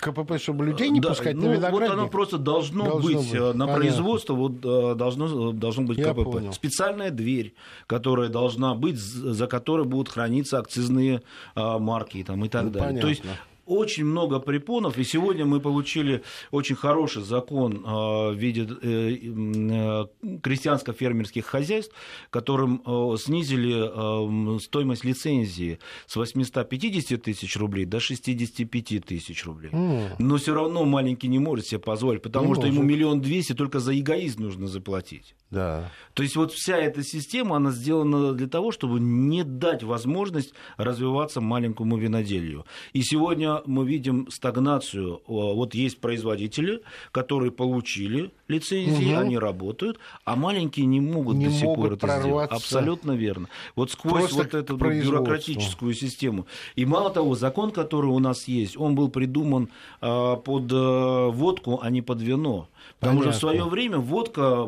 КПП, 0.00 0.38
чтобы 0.38 0.66
людей 0.66 0.88
не 0.90 1.00
Да, 1.00 1.10
пускать 1.10 1.34
ну, 1.36 1.42
на 1.48 1.52
виноградник? 1.54 1.80
Вот 1.88 1.98
оно 1.98 2.08
просто 2.08 2.38
должно, 2.38 2.84
Должно 2.84 3.08
быть, 3.08 3.16
быть, 3.18 3.34
э, 3.34 3.38
на 3.38 3.66
понятно. 3.66 3.74
производство, 3.74 4.34
вот 4.34 4.52
э, 4.64 4.94
должно, 4.94 5.52
должно 5.52 5.82
быть 5.84 5.98
Я 5.98 6.12
КПП. 6.12 6.24
понял. 6.24 6.52
Специальная 6.52 7.10
дверь, 7.10 7.54
которая 7.86 8.28
должна 8.28 8.74
быть, 8.74 8.96
за 8.98 9.46
которой 9.46 9.84
будут 9.86 10.08
храниться 10.08 10.58
акцизные 10.58 11.22
э, 11.56 11.78
марки 11.78 12.22
там, 12.22 12.44
и 12.44 12.48
так 12.48 12.64
Ну, 12.64 12.70
далее. 12.70 13.00
То 13.00 13.08
есть 13.08 13.22
понятно. 13.22 13.42
Очень 13.68 14.04
много 14.04 14.40
препонов, 14.40 14.98
и 14.98 15.04
сегодня 15.04 15.44
мы 15.44 15.60
получили 15.60 16.22
очень 16.50 16.74
хороший 16.76 17.22
закон 17.22 17.84
э, 17.84 18.32
в 18.32 18.34
виде 18.34 18.66
э, 18.82 19.16
э, 19.22 20.06
крестьянско-фермерских 20.40 21.42
хозяйств, 21.42 21.94
которым 22.30 22.82
снизили 23.18 24.58
стоимость 24.60 25.04
лицензии 25.04 25.78
с 26.06 26.16
850 26.16 27.22
тысяч 27.22 27.56
рублей 27.56 27.84
до 27.84 28.00
65 28.00 29.04
тысяч 29.04 29.44
рублей. 29.44 29.70
Но 30.18 30.36
все 30.36 30.54
равно 30.54 30.84
маленький 30.84 31.28
не 31.28 31.38
может 31.38 31.66
себе 31.66 31.80
позволить, 31.80 32.22
потому 32.22 32.48
Не 32.48 32.54
что 32.54 32.66
ему 32.66 32.82
может. 32.82 32.90
миллион 32.90 33.20
двести 33.20 33.52
только 33.52 33.80
за 33.80 33.98
эгоизм 33.98 34.42
нужно 34.42 34.66
заплатить. 34.66 35.34
Да. 35.50 35.90
То 36.14 36.22
есть 36.22 36.36
вот 36.36 36.52
вся 36.52 36.76
эта 36.76 37.02
система, 37.02 37.56
она 37.56 37.70
сделана 37.70 38.32
для 38.32 38.48
того, 38.48 38.70
чтобы 38.70 39.00
не 39.00 39.44
дать 39.44 39.82
возможность 39.82 40.52
развиваться 40.76 41.40
маленькому 41.40 41.96
виноделию. 41.96 42.66
И 42.92 43.02
сегодня 43.02 43.57
мы 43.66 43.86
видим 43.86 44.28
стагнацию. 44.30 45.20
Вот 45.26 45.74
есть 45.74 46.00
производители, 46.00 46.82
которые 47.12 47.50
получили 47.52 48.30
лицензии, 48.48 49.12
Мгм. 49.12 49.18
они 49.18 49.38
работают, 49.38 49.98
а 50.24 50.36
маленькие 50.36 50.86
не 50.86 51.00
могут 51.00 51.36
Не 51.36 51.46
до 51.46 51.52
сих 51.52 51.64
пор 51.64 51.76
могут 51.78 52.04
это 52.04 52.20
сделать. 52.20 52.50
Абсолютно 52.50 53.12
верно. 53.12 53.48
Вот 53.76 53.90
сквозь 53.90 54.30
Просто 54.30 54.36
вот 54.38 54.54
эту 54.54 54.76
бюрократическую 54.76 55.94
систему. 55.94 56.46
И 56.76 56.86
мало 56.86 57.10
того, 57.10 57.34
закон, 57.34 57.70
который 57.70 58.10
у 58.10 58.18
нас 58.18 58.48
есть, 58.48 58.76
он 58.76 58.94
был 58.94 59.08
придуман 59.08 59.68
а, 60.00 60.36
под 60.36 60.72
э, 60.72 61.28
водку, 61.30 61.80
а 61.82 61.90
не 61.90 62.02
под 62.02 62.22
вино. 62.22 62.68
Потому 63.00 63.22
что 63.22 63.32
в 63.32 63.36
свое 63.36 63.64
время 63.64 63.98
водка 63.98 64.66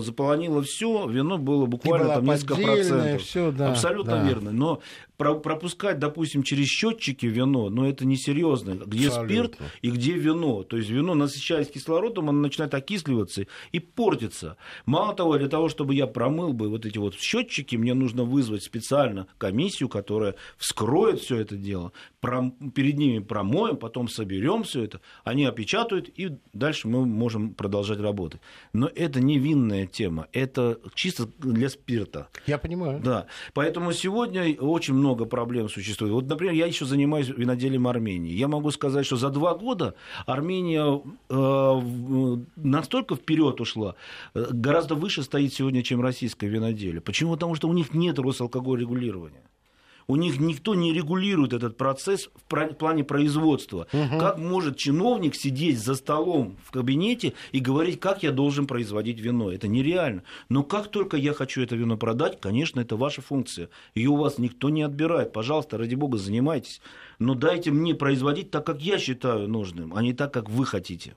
заполонила 0.00 0.62
все, 0.62 1.08
вино 1.08 1.38
было 1.38 1.66
буквально 1.66 2.14
там 2.14 2.24
несколько 2.26 2.54
процентов. 2.56 3.22
всё, 3.22 3.52
да, 3.52 3.70
Абсолютно 3.72 4.12
да. 4.12 4.22
верно. 4.28 4.50
Но 4.52 4.80
про- 5.16 5.34
пропускать, 5.34 5.98
допустим, 5.98 6.42
через 6.42 6.66
счетчики 6.68 7.26
вино, 7.26 7.70
ну 7.70 7.84
это 7.84 8.06
несерьезно. 8.06 8.72
Где 8.86 9.08
Абсолютно. 9.08 9.56
спирт 9.56 9.72
и 9.82 9.90
где 9.90 10.12
вино. 10.12 10.62
То 10.62 10.76
есть 10.76 10.88
вино, 10.90 11.14
насыщаясь 11.14 11.68
кислородом, 11.68 12.28
оно 12.28 12.40
начинает 12.40 12.72
окисливаться 12.74 13.46
и 13.72 13.78
портится. 13.80 14.56
Мало 14.86 15.14
того, 15.14 15.36
для 15.38 15.48
того, 15.48 15.68
чтобы 15.68 15.94
я 15.94 16.06
промыл 16.06 16.52
бы 16.52 16.68
вот 16.68 16.86
эти 16.86 16.98
вот 16.98 17.14
счетчики, 17.14 17.76
мне 17.76 17.94
нужно 17.94 18.24
вызвать 18.24 18.62
специально 18.62 19.26
комиссию, 19.38 19.88
которая 19.88 20.34
вскроет 20.56 21.20
все 21.20 21.36
это 21.36 21.56
дело, 21.56 21.92
пром- 22.20 22.70
перед 22.70 22.96
ними 22.96 23.18
промоем, 23.18 23.76
потом 23.76 24.08
соберем 24.08 24.62
все 24.62 24.84
это, 24.84 25.00
они 25.24 25.44
опечатают, 25.44 26.08
и 26.16 26.36
дальше 26.52 26.88
мы 26.88 27.04
можем 27.06 27.47
продолжать 27.56 28.00
работать. 28.00 28.40
Но 28.72 28.90
это 28.94 29.20
не 29.20 29.38
винная 29.38 29.86
тема, 29.86 30.28
это 30.32 30.78
чисто 30.94 31.28
для 31.38 31.68
спирта. 31.68 32.28
Я 32.46 32.58
понимаю. 32.58 33.00
Да, 33.00 33.26
поэтому 33.54 33.92
сегодня 33.92 34.56
очень 34.60 34.94
много 34.94 35.24
проблем 35.24 35.68
существует. 35.68 36.12
Вот, 36.12 36.28
например, 36.28 36.54
я 36.54 36.66
еще 36.66 36.84
занимаюсь 36.84 37.28
виноделием 37.28 37.86
Армении. 37.86 38.32
Я 38.32 38.48
могу 38.48 38.70
сказать, 38.70 39.06
что 39.06 39.16
за 39.16 39.30
два 39.30 39.54
года 39.54 39.94
Армения 40.26 41.02
э, 41.28 42.36
настолько 42.56 43.16
вперед 43.16 43.60
ушла, 43.60 43.94
э, 44.34 44.46
гораздо 44.50 44.94
выше 44.94 45.22
стоит 45.22 45.52
сегодня, 45.52 45.82
чем 45.82 46.00
российское 46.00 46.48
виноделие. 46.48 47.00
Почему? 47.00 47.32
Потому 47.32 47.54
что 47.54 47.68
у 47.68 47.72
них 47.72 47.94
нет 47.94 48.18
Росалкоголь 48.18 48.80
регулирования. 48.80 49.42
У 50.10 50.16
них 50.16 50.40
никто 50.40 50.74
не 50.74 50.94
регулирует 50.94 51.52
этот 51.52 51.76
процесс 51.76 52.30
в 52.34 52.74
плане 52.74 53.04
производства. 53.04 53.86
Как 53.92 54.38
может 54.38 54.78
чиновник 54.78 55.34
сидеть 55.34 55.78
за 55.78 55.94
столом 55.94 56.56
в 56.64 56.70
кабинете 56.70 57.34
и 57.52 57.60
говорить, 57.60 58.00
как 58.00 58.22
я 58.22 58.32
должен 58.32 58.66
производить 58.66 59.20
вино? 59.20 59.52
Это 59.52 59.68
нереально. 59.68 60.22
Но 60.48 60.62
как 60.62 60.88
только 60.88 61.18
я 61.18 61.34
хочу 61.34 61.60
это 61.60 61.76
вино 61.76 61.98
продать, 61.98 62.40
конечно, 62.40 62.80
это 62.80 62.96
ваша 62.96 63.20
функция. 63.20 63.68
Ее 63.94 64.08
у 64.08 64.16
вас 64.16 64.38
никто 64.38 64.70
не 64.70 64.82
отбирает. 64.82 65.34
Пожалуйста, 65.34 65.76
ради 65.76 65.94
бога, 65.94 66.16
занимайтесь. 66.16 66.80
Но 67.18 67.34
дайте 67.34 67.70
мне 67.70 67.94
производить 67.94 68.50
так, 68.50 68.64
как 68.64 68.80
я 68.80 68.98
считаю 68.98 69.46
нужным, 69.46 69.92
а 69.94 70.02
не 70.02 70.14
так, 70.14 70.32
как 70.32 70.48
вы 70.48 70.64
хотите. 70.64 71.16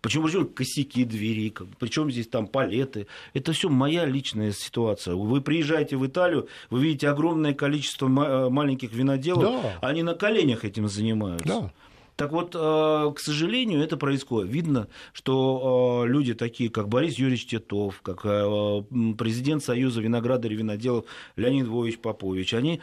Почему, 0.00 0.24
почему 0.26 0.46
косяки 0.46 1.04
двери, 1.04 1.52
причем 1.78 2.10
здесь 2.10 2.26
там 2.28 2.46
палеты. 2.46 3.06
Это 3.34 3.52
все 3.52 3.68
моя 3.68 4.06
личная 4.06 4.52
ситуация. 4.52 5.14
Вы 5.14 5.40
приезжаете 5.42 5.96
в 5.96 6.06
Италию, 6.06 6.48
вы 6.70 6.82
видите 6.82 7.08
огромное 7.08 7.52
количество 7.52 8.08
ма- 8.08 8.48
маленьких 8.48 8.92
виноделов, 8.92 9.42
Да. 9.62 9.78
они 9.82 10.02
на 10.02 10.14
коленях 10.14 10.64
этим 10.64 10.88
занимаются. 10.88 11.46
Да. 11.46 11.72
Так 12.20 12.32
вот, 12.32 12.54
э, 12.54 13.12
к 13.16 13.18
сожалению, 13.18 13.80
это 13.80 13.96
происходит. 13.96 14.52
Видно, 14.52 14.88
что 15.14 16.04
э, 16.04 16.06
люди 16.06 16.34
такие, 16.34 16.68
как 16.68 16.86
Борис 16.86 17.14
Юрьевич 17.14 17.46
Титов, 17.46 18.02
как 18.02 18.26
э, 18.26 18.82
президент 19.16 19.64
Союза 19.64 20.02
виноградарей 20.02 20.58
виноделов 20.58 21.06
Леонид 21.36 21.64
Львович 21.64 21.98
Попович, 21.98 22.52
они 22.52 22.82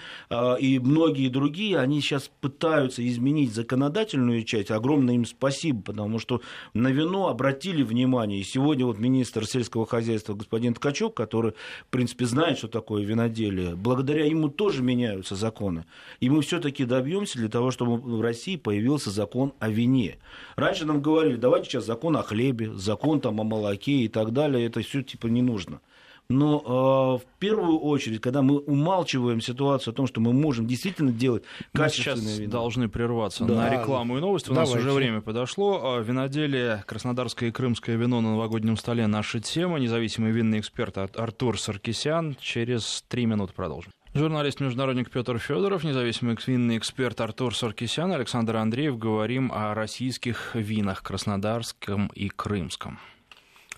и 0.60 0.80
многие 0.80 1.30
другие, 1.30 1.78
они 1.78 2.02
сейчас 2.02 2.32
пытаются 2.41 3.08
изменить 3.08 3.54
законодательную 3.54 4.43
часть. 4.43 4.71
Огромное 4.71 5.13
им 5.13 5.26
спасибо, 5.26 5.84
потому 5.84 6.17
что 6.17 6.41
на 6.73 6.88
вино 6.88 7.28
обратили 7.28 7.84
внимание. 7.84 8.39
И 8.39 8.43
сегодня 8.43 8.88
вот 8.88 8.97
министр 8.97 9.45
сельского 9.45 9.86
хозяйства 9.86 10.34
господин 10.34 10.73
Ткачук, 10.73 11.13
который, 11.15 11.52
в 11.52 11.91
принципе, 11.91 12.26
знает, 12.26 12.58
что 12.58 12.69
такое 12.69 13.04
виноделие, 13.04 13.76
благодаря 13.76 14.26
ему 14.26 14.50
тоже 14.50 14.82
меняются 14.82 15.36
законы. 15.36 15.86
И 16.19 16.28
мы 16.32 16.41
все-таки 16.41 16.86
добьемся 16.86 17.38
для 17.38 17.50
того, 17.50 17.69
чтобы 17.69 17.97
в 17.97 18.21
России 18.21 18.56
появился 18.56 19.12
закон 19.12 19.27
о 19.36 19.70
вине. 19.70 20.18
Раньше 20.56 20.86
нам 20.86 21.02
говорили, 21.02 21.36
давайте 21.36 21.70
сейчас 21.70 21.86
закон 21.86 22.16
о 22.18 22.24
хлебе, 22.24 22.74
закон 22.74 23.20
там 23.22 23.40
о 23.42 23.44
молоке 23.44 23.92
и 24.04 24.08
так 24.08 24.32
далее. 24.34 24.66
Это 24.66 24.82
все 24.82 25.02
типа 25.04 25.28
не 25.28 25.42
нужно. 25.42 25.82
Но 26.30 27.20
э, 27.22 27.26
в 27.26 27.40
первую 27.40 27.80
очередь, 27.80 28.20
когда 28.20 28.42
мы 28.42 28.58
умалчиваем 28.60 29.40
ситуацию 29.40 29.94
о 29.94 29.96
том, 29.96 30.08
что 30.08 30.20
мы 30.20 30.34
можем 30.34 30.68
действительно 30.68 31.13
делать 31.13 31.44
Мы 31.72 31.88
сейчас 31.88 32.16
качественное 32.16 32.38
вино. 32.40 32.52
должны 32.52 32.90
прерваться 32.90 33.46
Да. 33.46 33.54
на 33.56 33.70
рекламу 33.70 34.18
и 34.18 34.20
новости. 34.20 34.50
У 34.50 34.54
нас 34.54 34.68
Давайте. 34.68 34.90
уже 34.90 34.94
время 34.98 35.22
подошло. 35.22 35.80
А, 35.96 36.02
Виноделие, 36.02 36.84
краснодарское 36.86 37.48
и 37.48 37.52
крымское 37.54 37.96
вино 37.96 38.20
на 38.20 38.32
новогоднем 38.32 38.76
столе. 38.76 39.08
Наша 39.08 39.40
тема. 39.40 39.80
Независимый 39.80 40.32
винный 40.32 40.60
эксперт 40.60 40.98
Ар- 40.98 41.10
Артур 41.16 41.58
Саркисян. 41.58 42.36
Через 42.42 43.06
три 43.08 43.26
минуты 43.26 43.54
продолжим. 43.54 43.94
Журналист-международник 44.17 45.12
Петр 45.12 45.38
Федоров, 45.38 45.84
независимый 45.84 46.36
винный 46.47 46.80
эксперт 46.80 47.21
Артур 47.21 47.56
Саркисян, 47.56 48.12
Александр 48.12 48.56
Андреев. 48.56 48.97
Говорим 48.97 49.51
о 49.53 49.75
российских 49.75 50.56
винах 50.56 51.03
краснодарском 51.03 52.08
и 52.15 52.30
крымском. 52.30 52.97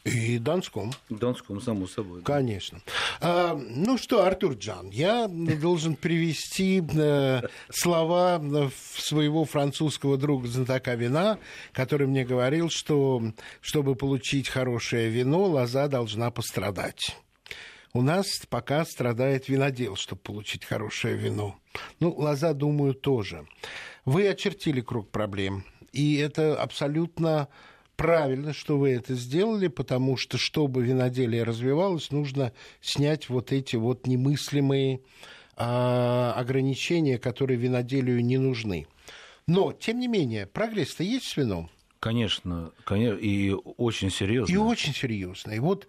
И 0.06 0.38
Донском. 0.38 0.94
Донском, 1.10 1.60
само 1.60 1.88
собой. 1.88 2.22
Конечно. 2.22 2.80
А, 3.20 3.54
ну 3.54 3.98
что, 3.98 4.26
Артур 4.26 4.54
Джан, 4.54 4.90
я 4.92 5.28
должен 5.28 5.98
привести 5.98 6.82
э, 6.96 7.42
слова 7.70 8.42
своего 8.96 9.44
французского 9.44 10.18
друга 10.18 10.48
знатока 10.48 10.96
вина, 10.96 11.38
который 11.74 12.08
мне 12.08 12.24
говорил, 12.24 12.70
что 12.70 13.22
чтобы 13.60 13.96
получить 13.96 14.48
хорошее 14.48 15.10
вино, 15.10 15.44
лоза 15.44 15.90
должна 15.90 16.32
пострадать. 16.32 17.18
У 17.94 18.02
нас 18.02 18.28
пока 18.50 18.86
страдает 18.86 19.50
винодел, 19.50 19.96
чтобы 19.96 20.22
получить 20.22 20.64
хорошее 20.64 21.16
вино. 21.16 21.56
Ну, 22.00 22.14
лоза, 22.14 22.54
думаю, 22.54 22.94
тоже. 22.94 23.48
Вы 24.06 24.28
очертили 24.28 24.82
круг 24.82 25.10
проблем. 25.10 25.66
И 25.92 26.18
это 26.18 26.56
абсолютно 26.62 27.48
правильно, 27.96 28.54
что 28.54 28.78
вы 28.78 28.92
это 28.92 29.16
сделали, 29.16 29.68
потому 29.68 30.18
что, 30.18 30.38
чтобы 30.38 30.84
виноделие 30.84 31.44
развивалось, 31.44 32.12
нужно 32.12 32.54
снять 32.80 33.28
вот 33.28 33.52
эти 33.52 33.76
вот 33.76 34.06
немыслимые 34.06 35.02
а, 35.58 36.34
ограничения, 36.38 37.18
которые 37.18 37.58
виноделию 37.58 38.24
не 38.24 38.38
нужны. 38.38 38.88
Но, 39.48 39.74
тем 39.74 40.00
не 40.00 40.08
менее, 40.08 40.46
прогресс-то 40.46 41.04
есть 41.04 41.26
с 41.26 41.36
вином? 41.36 41.70
Конечно, 42.00 42.72
конечно, 42.86 43.18
и 43.18 43.52
очень 43.52 44.10
серьезно. 44.10 44.54
И 44.54 44.56
очень 44.56 44.94
серьезно. 44.94 45.52
И 45.52 45.60
вот 45.60 45.86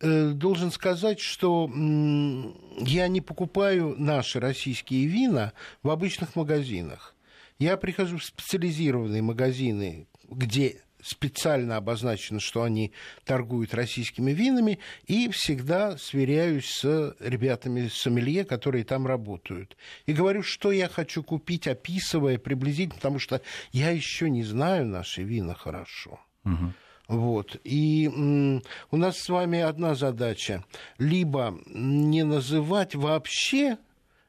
э, 0.00 0.32
должен 0.32 0.70
сказать, 0.70 1.20
что 1.20 1.70
э, 1.70 2.84
я 2.84 3.08
не 3.08 3.22
покупаю 3.22 3.94
наши 3.96 4.40
российские 4.40 5.06
вина 5.06 5.54
в 5.82 5.88
обычных 5.88 6.36
магазинах. 6.36 7.14
Я 7.58 7.78
прихожу 7.78 8.18
в 8.18 8.24
специализированные 8.24 9.22
магазины, 9.22 10.06
где 10.28 10.82
специально 11.04 11.76
обозначено, 11.76 12.40
что 12.40 12.62
они 12.62 12.92
торгуют 13.24 13.74
российскими 13.74 14.32
винами, 14.32 14.78
и 15.06 15.28
всегда 15.28 15.98
сверяюсь 15.98 16.70
с 16.70 17.14
ребятами 17.20 17.88
сомелье, 17.88 18.44
которые 18.44 18.84
там 18.84 19.06
работают. 19.06 19.76
И 20.06 20.12
говорю, 20.12 20.42
что 20.42 20.72
я 20.72 20.88
хочу 20.88 21.22
купить, 21.22 21.68
описывая 21.68 22.38
приблизительно, 22.38 22.96
потому 22.96 23.18
что 23.18 23.42
я 23.72 23.90
еще 23.90 24.30
не 24.30 24.42
знаю 24.42 24.86
наши 24.86 25.22
вина 25.22 25.54
хорошо. 25.54 26.18
Угу. 26.44 26.72
Вот. 27.08 27.60
И 27.64 28.06
м, 28.06 28.62
у 28.90 28.96
нас 28.96 29.18
с 29.18 29.28
вами 29.28 29.60
одна 29.60 29.94
задача. 29.94 30.64
Либо 30.98 31.58
не 31.66 32.24
называть 32.24 32.94
вообще 32.94 33.76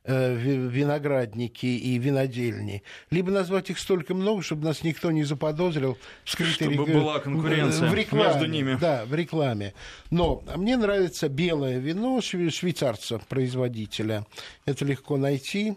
виноградники 0.08 1.65
и 1.65 1.98
винодельни, 1.98 2.84
либо 3.10 3.32
назвать 3.32 3.70
их 3.70 3.80
столько 3.80 4.13
много, 4.13 4.41
чтобы 4.41 4.65
нас 4.65 4.84
никто 4.84 5.12
не 5.12 5.24
заподозрил 5.24 5.98
в 6.24 6.30
скрытой 6.30 6.74
Чтобы 6.74 6.86
была 6.86 7.20
конкуренция 7.20 7.89
в 7.89 7.94
рекламе, 7.94 8.26
между 8.26 8.46
ними. 8.46 8.78
Да, 8.80 9.06
в 9.06 9.13
рекламе. 9.13 9.74
Но 10.12 10.44
мне 10.56 10.78
нравится 10.78 11.30
белое 11.30 11.80
вино 11.80 12.22
швейцарца, 12.22 13.20
производителя. 13.30 14.26
Это 14.65 14.86
легко 14.86 15.18
найти. 15.18 15.76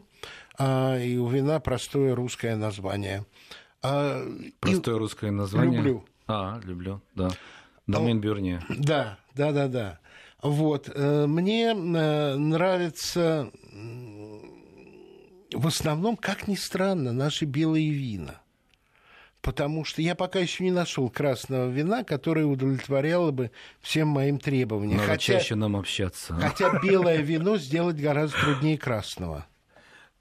А, 0.59 0.99
и 0.99 1.17
у 1.17 1.29
вина 1.29 1.61
простое 1.61 2.15
русское 2.15 2.57
название. 2.57 3.25
А, 3.83 4.27
простое 4.61 4.97
и... 4.97 4.99
русское 4.99 5.31
название? 5.31 5.79
Люблю. 5.79 6.05
А, 6.27 6.61
люблю, 6.65 7.01
да. 7.15 7.31
Домен 7.87 8.21
Бюрне. 8.21 8.61
Да, 8.69 9.19
да, 9.35 9.53
да, 9.53 9.69
да. 9.69 9.99
Вот. 10.43 10.91
Э, 10.95 11.27
мне 11.27 11.71
э, 11.71 12.35
нравится 12.37 13.51
в 15.53 15.67
основном, 15.67 16.17
как 16.17 16.49
ни 16.49 16.55
странно, 16.55 17.13
наши 17.13 17.45
белые 17.45 17.91
вина. 17.91 18.41
Потому 19.41 19.85
что 19.85 20.03
я 20.03 20.15
пока 20.15 20.41
еще 20.41 20.65
не 20.65 20.73
нашел 20.73 21.09
красного 21.09 21.71
вина, 21.71 22.03
которое 22.03 22.45
удовлетворяло 22.45 23.31
бы 23.31 23.51
всем 23.81 24.09
моим 24.09 24.39
требованиям. 24.39 24.99
Надо 24.99 25.13
хотя, 25.13 25.35
чаще 25.35 25.55
нам 25.55 25.77
общаться. 25.77 26.35
Хотя 26.35 26.81
белое 26.81 27.19
вино 27.19 27.57
сделать 27.57 27.97
гораздо 27.97 28.37
труднее 28.41 28.77
красного. 28.77 29.47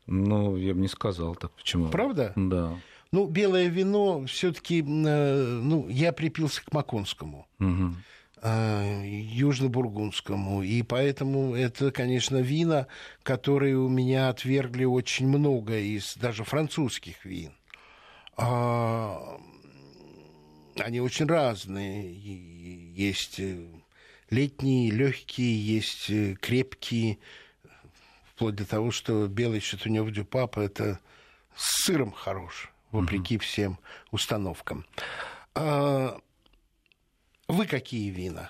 Ну, 0.05 0.55
я 0.55 0.73
бы 0.73 0.79
не 0.79 0.87
сказал 0.87 1.35
так. 1.35 1.51
Почему? 1.51 1.89
Правда? 1.89 2.31
Да. 2.35 2.77
Ну, 3.11 3.25
белое 3.25 3.67
вино 3.67 4.25
все-таки, 4.27 4.81
э, 4.81 4.83
ну, 4.83 5.87
я 5.89 6.13
припился 6.13 6.63
к 6.63 6.71
Маконскому. 6.71 7.47
Угу. 7.59 7.95
Э, 8.39 9.01
южно-бургундскому. 9.03 10.61
И 10.61 10.83
поэтому 10.83 11.55
это, 11.55 11.91
конечно, 11.91 12.37
вина, 12.37 12.87
которые 13.23 13.77
у 13.77 13.89
меня 13.89 14.29
отвергли 14.29 14.85
очень 14.85 15.27
много 15.27 15.79
из 15.79 16.15
даже 16.17 16.43
французских 16.43 17.25
вин. 17.25 17.51
А, 18.35 19.39
они 20.79 21.01
очень 21.01 21.25
разные. 21.25 22.13
Есть 22.93 23.39
э, 23.39 23.65
летние, 24.29 24.91
легкие, 24.91 25.59
есть 25.59 26.11
э, 26.11 26.35
крепкие, 26.39 27.17
вплоть 28.35 28.55
до 28.55 28.67
того, 28.67 28.91
что 28.91 29.27
белый 29.27 29.61
шатунев 29.61 30.11
дюпап 30.11 30.59
это 30.59 30.99
с 31.55 31.85
сыром 31.85 32.11
хорош, 32.11 32.71
вопреки 32.91 33.37
mm-hmm. 33.37 33.41
всем 33.41 33.79
установкам. 34.11 34.85
А, 35.55 36.19
вы 37.47 37.65
какие 37.65 38.09
вина? 38.09 38.49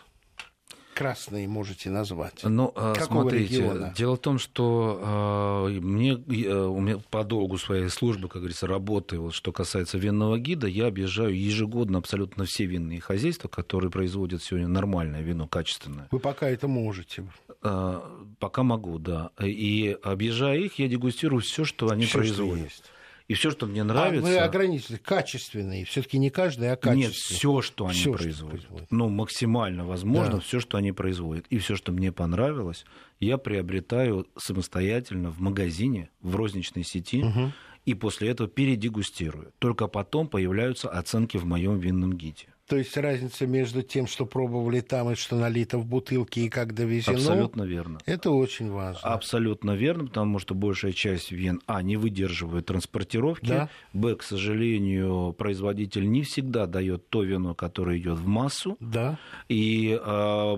красные 0.98 1.48
можете 1.48 1.92
назвать? 1.92 2.44
Ну, 2.44 2.72
а, 2.76 2.96
Какого 2.96 3.22
смотрите, 3.22 3.58
региона? 3.58 3.94
дело 3.96 4.16
в 4.16 4.20
том, 4.20 4.40
что 4.40 5.68
э, 5.70 5.80
мне, 5.80 6.14
э, 6.14 6.52
у 6.52 6.80
меня 6.80 6.98
по 7.12 7.24
долгу 7.24 7.60
своей 7.60 7.90
службы, 7.90 8.28
как 8.28 8.42
говорится, 8.42 8.66
работы, 8.66 9.20
вот, 9.20 9.36
что 9.36 9.52
касается 9.52 10.00
винного 10.00 10.40
гида, 10.40 10.66
я 10.66 10.88
объезжаю 10.88 11.40
ежегодно 11.40 12.00
абсолютно 12.00 12.46
все 12.46 12.66
винные 12.66 13.00
хозяйства, 13.00 13.48
которые 13.48 13.92
производят 13.92 14.42
сегодня 14.42 14.68
нормальное 14.68 15.22
вино, 15.22 15.48
качественное. 15.48 16.08
Вы 16.10 16.20
пока 16.20 16.50
это 16.50 16.68
можете? 16.68 17.28
Э, 17.62 18.02
пока 18.40 18.64
могу, 18.64 18.98
да. 18.98 19.30
И 19.40 19.96
объезжая 20.02 20.58
их, 20.58 20.80
я 20.80 20.88
дегустирую 20.88 21.42
все, 21.42 21.64
что 21.64 21.92
они 21.92 22.06
всё, 22.06 22.20
производят. 22.20 22.56
Что 22.56 22.64
есть. 22.64 22.84
И 23.28 23.34
все, 23.34 23.52
что 23.52 23.66
мне 23.66 23.84
нравится... 23.84 24.26
А 24.26 24.32
вы 24.32 24.38
ограничили 24.38 24.96
качественные, 24.98 25.84
все-таки 25.84 26.18
не 26.18 26.30
каждый, 26.30 26.72
а 26.72 26.78
качественные. 26.78 27.08
Нет, 27.08 27.14
все, 27.14 27.62
что 27.62 27.86
они 27.88 28.00
всё, 28.00 28.14
производят. 28.14 28.62
Что 28.62 28.70
производят. 28.70 28.92
Ну, 28.92 29.10
максимально 29.10 29.86
возможно, 29.86 30.36
да. 30.36 30.40
все, 30.40 30.60
что 30.62 30.78
они 30.78 30.94
производят. 30.94 31.46
И 31.50 31.58
все, 31.58 31.76
что 31.76 31.92
мне 31.92 32.14
понравилось, 32.14 32.86
я 33.20 33.38
приобретаю 33.38 34.28
самостоятельно 34.38 35.30
в 35.30 35.40
магазине, 35.40 36.10
в 36.22 36.36
розничной 36.38 36.84
сети, 36.84 37.24
угу. 37.24 37.52
и 37.86 37.94
после 37.94 38.30
этого 38.30 38.50
передегустирую. 38.50 39.52
Только 39.60 39.88
потом 39.88 40.30
появляются 40.30 40.90
оценки 40.90 41.36
в 41.36 41.46
моем 41.46 41.80
винном 41.80 42.14
гиде. 42.14 42.48
То 42.68 42.76
есть 42.76 42.98
разница 42.98 43.48
между 43.48 43.82
тем, 43.82 44.08
что 44.08 44.26
пробовали 44.26 44.82
там 44.82 45.12
и 45.12 45.16
что 45.16 45.38
налито 45.38 45.78
в 45.78 45.86
бутылке 45.86 46.42
и 46.42 46.50
как 46.50 46.74
довезено. 46.74 47.16
Абсолютно 47.16 47.64
верно. 47.64 48.00
Это 48.06 48.32
очень 48.32 48.70
важно. 48.70 49.00
Абсолютно 49.02 49.72
верно, 49.72 50.08
потому 50.08 50.38
что 50.40 50.54
большая 50.54 50.92
часть 50.92 51.32
вин, 51.32 51.62
а, 51.66 51.82
не 51.82 51.96
выдерживает 51.96 52.66
транспортировки, 52.66 53.48
да. 53.48 53.70
б, 53.94 54.16
к 54.16 54.24
сожалению, 54.24 55.34
производитель 55.38 56.10
не 56.10 56.24
всегда 56.24 56.66
дает 56.68 57.10
то 57.10 57.24
вино, 57.24 57.56
которое 57.56 58.00
идет 58.00 58.20
в 58.20 58.28
массу. 58.28 58.76
Да. 58.82 59.18
И, 59.48 59.98
э, 59.98 60.58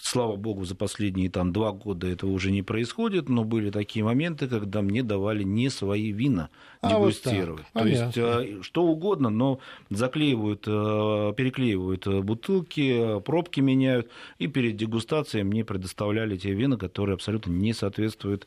слава 0.00 0.36
богу, 0.36 0.64
за 0.64 0.76
последние 0.76 1.30
там 1.30 1.52
два 1.52 1.72
года 1.72 2.06
этого 2.06 2.30
уже 2.30 2.52
не 2.52 2.62
происходит, 2.62 3.28
но 3.28 3.42
были 3.42 3.70
такие 3.70 4.04
моменты, 4.04 4.46
когда 4.46 4.82
мне 4.82 5.02
давали 5.02 5.42
не 5.42 5.68
свои 5.68 6.12
вина 6.12 6.48
а 6.80 6.90
дегустировать. 6.90 7.66
Вот 7.74 7.82
то 7.82 7.88
есть 7.88 8.16
э, 8.16 8.62
что 8.62 8.84
угодно, 8.84 9.30
но 9.30 9.58
заклеивают 9.90 10.64
э, 10.66 11.32
переклеивают 11.40 12.06
э, 12.06 12.20
бутылки, 12.20 13.16
э, 13.16 13.20
пробки 13.20 13.60
меняют, 13.60 14.10
и 14.38 14.46
перед 14.46 14.76
дегустацией 14.76 15.42
мне 15.42 15.64
предоставляли 15.64 16.36
те 16.36 16.52
вина, 16.52 16.76
которые 16.76 17.14
абсолютно 17.14 17.50
не 17.50 17.72
соответствуют 17.72 18.46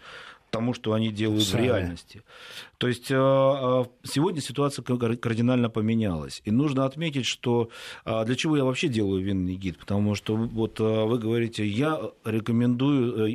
тому, 0.51 0.75
что 0.75 0.93
они 0.93 1.11
делают 1.11 1.43
Сами. 1.43 1.61
в 1.61 1.65
реальности. 1.65 2.21
То 2.77 2.87
есть 2.87 3.09
э, 3.09 3.15
сегодня 4.03 4.41
ситуация 4.41 4.83
кардинально 4.83 5.71
поменялась. 5.71 6.43
И 6.45 6.51
нужно 6.51 6.85
отметить, 6.85 7.25
что 7.25 7.69
для 8.05 8.35
чего 8.35 8.57
я 8.57 8.63
вообще 8.63 8.89
делаю 8.89 9.23
винный 9.23 9.55
гид? 9.55 9.79
Потому 9.79 10.13
что 10.13 10.35
вот 10.35 10.79
вы 10.79 11.17
говорите, 11.17 11.65
я 11.65 11.99
рекомендую, 12.23 13.33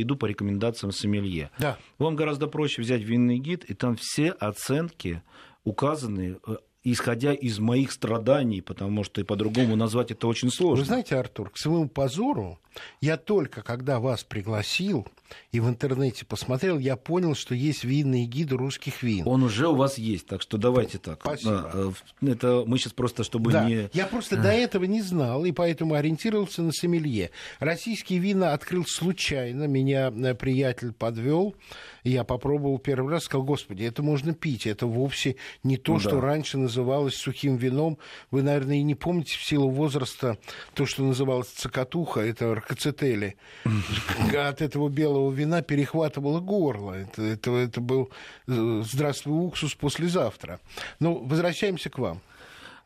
иду 0.00 0.14
по 0.14 0.26
рекомендациям 0.26 0.92
сомелье. 0.92 1.50
Да. 1.58 1.76
Вам 1.98 2.14
гораздо 2.14 2.46
проще 2.46 2.82
взять 2.82 3.02
винный 3.02 3.40
гид, 3.40 3.64
и 3.64 3.74
там 3.74 3.96
все 3.96 4.30
оценки 4.30 5.24
указаны 5.64 6.38
исходя 6.84 7.32
из 7.32 7.58
моих 7.58 7.92
страданий, 7.92 8.60
потому 8.60 9.04
что 9.04 9.20
и 9.20 9.24
по-другому 9.24 9.76
назвать 9.76 10.10
это 10.10 10.26
очень 10.26 10.50
сложно. 10.50 10.82
Вы 10.82 10.86
знаете, 10.86 11.16
Артур, 11.16 11.50
к 11.50 11.58
своему 11.58 11.88
позору, 11.88 12.58
я 13.00 13.16
только 13.16 13.62
когда 13.62 14.00
вас 14.00 14.24
пригласил 14.24 15.06
и 15.50 15.60
в 15.60 15.68
интернете 15.68 16.26
посмотрел, 16.26 16.78
я 16.78 16.96
понял, 16.96 17.34
что 17.34 17.54
есть 17.54 17.84
винные 17.84 18.26
гиды 18.26 18.56
русских 18.56 19.02
вин. 19.02 19.26
Он 19.26 19.42
уже 19.42 19.68
у 19.68 19.74
вас 19.74 19.96
есть, 19.96 20.26
так 20.26 20.42
что 20.42 20.58
давайте 20.58 20.98
так. 20.98 21.20
Спасибо. 21.20 21.70
Э, 22.20 22.26
это 22.26 22.64
мы 22.66 22.78
сейчас 22.78 22.92
просто, 22.92 23.24
чтобы 23.24 23.52
да, 23.52 23.64
не... 23.64 23.88
Я 23.92 24.06
просто 24.06 24.36
до 24.36 24.48
этого 24.52 24.84
не 24.84 25.00
знал, 25.00 25.44
и 25.44 25.52
поэтому 25.52 25.94
ориентировался 25.94 26.62
на 26.62 26.72
сомелье. 26.72 27.30
Российские 27.60 28.18
вина 28.18 28.52
открыл 28.52 28.84
случайно, 28.86 29.64
меня 29.64 30.10
э, 30.10 30.34
приятель 30.34 30.92
подвел, 30.92 31.54
я 32.04 32.24
попробовал 32.24 32.78
первый 32.78 33.12
раз, 33.12 33.24
сказал, 33.24 33.44
господи, 33.44 33.84
это 33.84 34.02
можно 34.02 34.34
пить, 34.34 34.66
это 34.66 34.86
вовсе 34.86 35.36
не 35.62 35.76
то, 35.76 35.94
ну, 35.94 36.00
что 36.00 36.10
да. 36.12 36.20
раньше 36.20 36.58
называлось 36.58 36.71
называлось 36.72 37.16
сухим 37.16 37.56
вином. 37.56 37.98
Вы, 38.30 38.42
наверное, 38.42 38.76
и 38.76 38.82
не 38.82 38.94
помните 38.94 39.36
в 39.36 39.44
силу 39.44 39.68
возраста 39.68 40.38
то, 40.74 40.86
что 40.86 41.02
называлось 41.02 41.48
цикатуха, 41.48 42.20
это 42.20 42.54
ракоцетели. 42.54 43.36
От 44.34 44.62
этого 44.62 44.88
белого 44.88 45.30
вина 45.30 45.62
перехватывало 45.62 46.40
горло. 46.40 46.94
Это, 46.94 47.22
это, 47.22 47.50
это 47.52 47.80
был 47.80 48.10
э, 48.48 48.82
«Здравствуй, 48.84 49.46
уксус» 49.46 49.74
послезавтра. 49.74 50.60
Но 50.98 51.14
возвращаемся 51.14 51.90
к 51.90 51.98
вам. 51.98 52.20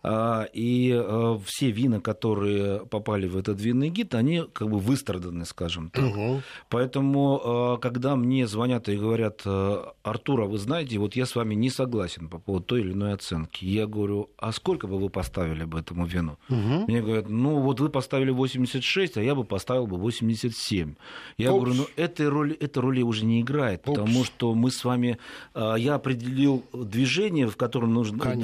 А, 0.08 0.46
и 0.52 0.92
э, 0.94 1.38
все 1.46 1.72
вина, 1.72 2.00
которые 2.00 2.86
попали 2.86 3.26
в 3.26 3.36
этот 3.36 3.60
винный 3.60 3.88
гид, 3.88 4.14
они 4.14 4.44
как 4.52 4.70
бы 4.70 4.78
выстраданы, 4.78 5.44
скажем 5.44 5.90
так. 5.90 6.04
Угу. 6.04 6.42
Поэтому, 6.68 7.76
э, 7.76 7.80
когда 7.82 8.14
мне 8.14 8.46
звонят 8.46 8.88
и 8.88 8.96
говорят, 8.96 9.42
э, 9.44 9.84
Артур, 10.04 10.42
а 10.42 10.44
вы 10.44 10.58
знаете, 10.58 10.98
вот 10.98 11.16
я 11.16 11.26
с 11.26 11.34
вами 11.34 11.56
не 11.56 11.70
согласен 11.70 12.28
по 12.28 12.38
поводу 12.38 12.64
той 12.66 12.82
или 12.82 12.92
иной 12.92 13.14
оценки, 13.14 13.64
я 13.64 13.88
говорю, 13.88 14.30
а 14.38 14.52
сколько 14.52 14.86
бы 14.86 14.96
вы 14.96 15.08
поставили 15.08 15.64
бы 15.64 15.80
этому 15.80 16.06
вину? 16.06 16.38
Угу. 16.50 16.84
Мне 16.86 17.02
говорят, 17.02 17.28
ну 17.28 17.58
вот 17.58 17.80
вы 17.80 17.88
поставили 17.88 18.30
86, 18.30 19.16
а 19.16 19.22
я 19.22 19.34
бы 19.34 19.42
поставил 19.42 19.88
бы 19.88 19.96
87. 19.96 20.94
Я 21.36 21.50
Опс. 21.50 21.58
говорю, 21.58 21.80
ну 21.80 21.86
этой 21.96 22.28
роли, 22.28 22.54
эта 22.54 22.80
роли 22.80 23.02
уже 23.02 23.24
не 23.24 23.40
играет, 23.40 23.80
Опс. 23.80 23.98
потому 23.98 24.24
что 24.24 24.54
мы 24.54 24.70
с 24.70 24.84
вами, 24.84 25.18
я 25.56 25.94
определил 25.94 26.64
движение, 26.72 27.48
в 27.48 27.56
котором 27.56 27.92
нужно, 27.92 28.38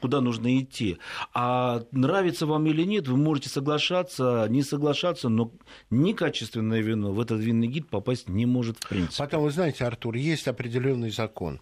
куда 0.00 0.20
нужно 0.20 0.60
идти. 0.60 0.98
А 1.34 1.82
нравится 1.92 2.46
вам 2.46 2.66
или 2.66 2.82
нет, 2.82 3.08
вы 3.08 3.16
можете 3.16 3.48
соглашаться, 3.48 4.46
не 4.48 4.62
соглашаться, 4.62 5.28
но 5.28 5.52
некачественное 5.90 6.80
вино 6.80 7.12
в 7.12 7.20
этот 7.20 7.40
винный 7.40 7.66
гид 7.66 7.88
попасть 7.88 8.28
не 8.28 8.46
может 8.46 8.78
в 8.78 8.88
принципе. 8.88 9.16
Потом, 9.18 9.42
вы 9.42 9.50
знаете, 9.50 9.84
Артур, 9.84 10.14
есть 10.14 10.48
определенный 10.48 11.10
закон 11.10 11.60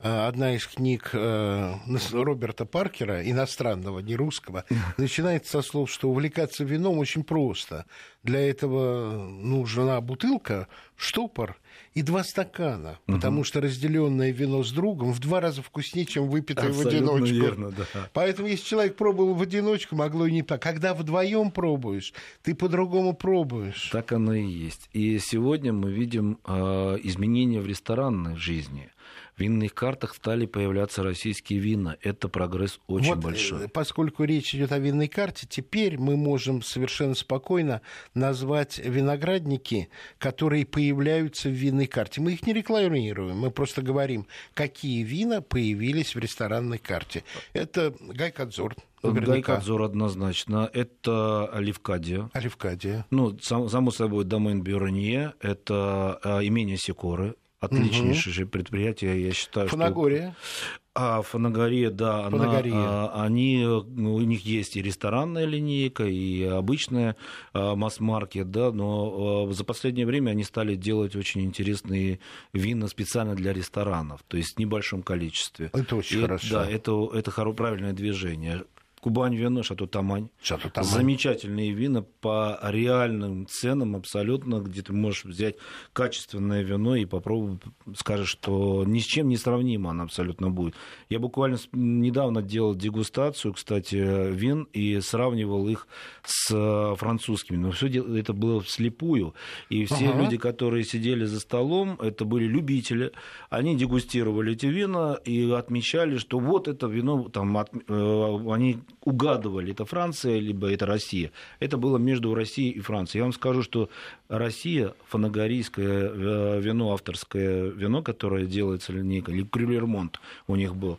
э, 0.00 0.26
одна 0.26 0.54
из 0.54 0.66
книг 0.66 1.10
э, 1.12 1.74
Роберта 2.12 2.64
Паркера, 2.64 3.28
иностранного, 3.28 4.00
не 4.00 4.16
русского, 4.16 4.64
начинается 4.96 5.62
со 5.62 5.68
слов, 5.68 5.90
что 5.90 6.10
увлекаться 6.10 6.64
вином 6.64 6.98
очень 6.98 7.24
просто. 7.24 7.86
Для 8.22 8.48
этого 8.48 9.28
нужна 9.28 10.00
бутылка, 10.00 10.68
штопор 10.96 11.58
и 11.96 12.02
два 12.02 12.22
стакана, 12.24 12.98
угу. 13.06 13.16
потому 13.16 13.42
что 13.42 13.62
разделенное 13.62 14.30
вино 14.30 14.62
с 14.62 14.70
другом 14.70 15.12
в 15.12 15.18
два 15.18 15.40
раза 15.40 15.62
вкуснее, 15.62 16.04
чем 16.04 16.28
выпитое 16.28 16.68
Абсолютно 16.68 16.90
в 16.90 17.14
одиночку. 17.14 17.36
Верно, 17.36 17.70
да. 17.70 17.86
Поэтому, 18.12 18.48
если 18.48 18.66
человек 18.66 18.96
пробовал 18.96 19.32
в 19.32 19.40
одиночку, 19.40 19.96
могло 19.96 20.26
и 20.26 20.32
не 20.32 20.42
так. 20.42 20.60
Когда 20.60 20.92
вдвоем 20.92 21.50
пробуешь, 21.50 22.12
ты 22.42 22.54
по-другому 22.54 23.14
пробуешь. 23.14 23.88
Так 23.90 24.12
оно 24.12 24.34
и 24.34 24.44
есть. 24.44 24.90
И 24.92 25.18
сегодня 25.18 25.72
мы 25.72 25.90
видим 25.90 26.38
э, 26.44 26.98
изменения 27.02 27.62
в 27.62 27.66
ресторанной 27.66 28.36
жизни 28.36 28.90
в 29.36 29.40
винных 29.40 29.74
картах 29.74 30.14
стали 30.14 30.46
появляться 30.46 31.02
российские 31.02 31.58
вина. 31.58 31.96
Это 32.00 32.28
прогресс 32.28 32.80
очень 32.86 33.14
вот, 33.14 33.18
большой. 33.18 33.66
Э, 33.66 33.68
поскольку 33.68 34.24
речь 34.24 34.54
идет 34.54 34.72
о 34.72 34.78
винной 34.78 35.08
карте, 35.08 35.46
теперь 35.48 35.98
мы 35.98 36.16
можем 36.16 36.62
совершенно 36.62 37.14
спокойно 37.14 37.82
назвать 38.14 38.78
виноградники, 38.78 39.90
которые 40.18 40.64
появляются 40.64 41.50
в 41.50 41.52
винной 41.52 41.86
карте. 41.86 42.22
Мы 42.22 42.32
их 42.32 42.46
не 42.46 42.54
рекламируем, 42.54 43.36
мы 43.36 43.50
просто 43.50 43.82
говорим, 43.82 44.26
какие 44.54 45.02
вина 45.02 45.42
появились 45.42 46.14
в 46.14 46.18
ресторанной 46.18 46.78
карте. 46.78 47.22
Это 47.52 47.94
Гайкадзор, 48.00 48.74
Гайкадзор 49.02 49.82
однозначно. 49.82 50.68
Это 50.72 51.46
Оливкадия. 51.48 52.30
Оливкадия. 52.32 53.06
Ну, 53.10 53.38
само 53.38 53.90
собой, 53.90 54.24
домен 54.24 54.62
Бюронье. 54.62 55.34
Это 55.40 56.18
э, 56.24 56.46
имение 56.46 56.78
Секоры 56.78 57.36
отличнейшее 57.60 58.44
угу. 58.44 58.52
предприятие, 58.52 59.26
я 59.26 59.32
считаю. 59.32 59.68
Фанагория. 59.68 60.34
Что... 60.40 60.80
А 60.98 61.20
Фанагория, 61.20 61.90
да, 61.90 62.30
Фанагория. 62.30 62.72
Она, 62.72 63.22
они, 63.22 63.62
ну, 63.62 64.14
у 64.14 64.20
них 64.22 64.46
есть 64.46 64.76
и 64.76 64.82
ресторанная 64.82 65.44
линейка, 65.44 66.04
и 66.04 66.42
обычная 66.42 67.16
а, 67.52 67.76
масс-маркет, 67.76 68.50
да, 68.50 68.72
но 68.72 69.48
а, 69.48 69.52
за 69.52 69.62
последнее 69.64 70.06
время 70.06 70.30
они 70.30 70.42
стали 70.42 70.74
делать 70.74 71.14
очень 71.14 71.42
интересные 71.42 72.18
вина 72.54 72.88
специально 72.88 73.34
для 73.34 73.52
ресторанов, 73.52 74.22
то 74.26 74.38
есть 74.38 74.56
в 74.56 74.58
небольшом 74.58 75.02
количестве. 75.02 75.70
Это 75.74 75.96
очень 75.96 76.20
и, 76.20 76.22
хорошо. 76.22 76.54
Да, 76.54 76.70
это, 76.70 77.10
это 77.12 77.30
правильное 77.52 77.92
движение. 77.92 78.64
Кубань 79.06 79.36
вино, 79.36 79.62
Шато 79.62 79.86
Тамань. 79.86 80.30
Шато 80.42 80.68
Тамань. 80.68 80.90
Замечательные 80.90 81.70
вина 81.70 82.02
по 82.02 82.58
реальным 82.60 83.46
ценам 83.46 83.94
абсолютно, 83.94 84.58
где 84.58 84.82
ты 84.82 84.92
можешь 84.92 85.24
взять 85.24 85.54
качественное 85.92 86.62
вино 86.62 86.96
и 86.96 87.04
попробовать, 87.04 87.60
скажешь, 87.96 88.30
что 88.30 88.82
ни 88.84 88.98
с 88.98 89.04
чем 89.04 89.28
не 89.28 89.36
сравнимо 89.36 89.90
оно 89.90 90.02
абсолютно 90.02 90.50
будет. 90.50 90.74
Я 91.08 91.20
буквально 91.20 91.56
недавно 91.70 92.42
делал 92.42 92.74
дегустацию, 92.74 93.54
кстати, 93.54 93.94
вин 93.94 94.64
и 94.72 94.98
сравнивал 94.98 95.68
их 95.68 95.86
с 96.24 96.96
французскими. 96.96 97.58
Но 97.58 97.70
все 97.70 97.86
это 97.86 98.32
было 98.32 98.60
вслепую. 98.60 99.36
И 99.68 99.84
все 99.84 100.08
ага. 100.08 100.24
люди, 100.24 100.36
которые 100.36 100.82
сидели 100.82 101.26
за 101.26 101.38
столом, 101.38 101.96
это 102.00 102.24
были 102.24 102.46
любители. 102.48 103.12
Они 103.50 103.76
дегустировали 103.76 104.54
эти 104.54 104.66
вина 104.66 105.16
и 105.24 105.48
отмечали, 105.52 106.18
что 106.18 106.40
вот 106.40 106.66
это 106.66 106.88
вино, 106.88 107.28
там, 107.28 107.56
от, 107.56 107.70
э, 107.72 108.38
они 108.50 108.80
угадывали, 109.02 109.72
это 109.72 109.84
Франция, 109.84 110.38
либо 110.38 110.70
это 110.70 110.86
Россия. 110.86 111.30
Это 111.60 111.76
было 111.76 111.98
между 111.98 112.34
Россией 112.34 112.70
и 112.70 112.80
Францией. 112.80 113.20
Я 113.20 113.24
вам 113.24 113.32
скажу, 113.32 113.62
что 113.62 113.88
Россия, 114.28 114.94
фанагорийское 115.08 116.10
э, 116.10 116.60
вино, 116.60 116.92
авторское 116.92 117.66
вино, 117.66 118.02
которое 118.02 118.46
делается 118.46 118.92
линейкой, 118.92 119.34
или 119.34 119.44
Крюлермонт 119.44 120.20
у 120.46 120.56
них 120.56 120.74
был, 120.74 120.98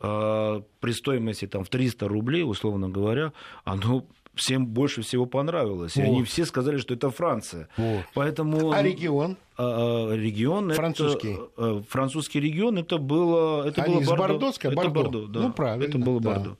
э, 0.00 0.62
при 0.80 0.92
стоимости 0.92 1.46
там, 1.46 1.64
в 1.64 1.68
300 1.68 2.08
рублей, 2.08 2.42
условно 2.42 2.88
говоря, 2.88 3.32
оно 3.64 4.04
всем 4.34 4.66
больше 4.66 5.02
всего 5.02 5.26
понравилось. 5.26 5.96
Вот. 5.96 6.02
И 6.02 6.06
они 6.06 6.24
все 6.24 6.44
сказали, 6.44 6.78
что 6.78 6.94
это 6.94 7.10
Франция. 7.10 7.68
Вот. 7.76 8.04
Поэтому... 8.14 8.72
А 8.72 8.82
регион? 8.82 9.36
А, 9.56 10.10
а 10.10 10.16
регион 10.16 10.72
французский. 10.72 11.32
Это, 11.34 11.48
э, 11.56 11.82
французский 11.88 12.40
регион 12.40 12.78
это 12.78 12.98
было 12.98 13.66
это 13.66 13.82
Они 13.82 13.96
было 13.96 14.16
Бордо. 14.16 14.38
Бордо, 14.38 14.52
это 14.60 14.90
Бордо, 14.90 15.26
да. 15.26 15.40
Ну 15.40 15.52
правильно. 15.52 15.84
Это 15.84 15.98
было 15.98 16.20
да. 16.20 16.30
Бордо. 16.30 16.58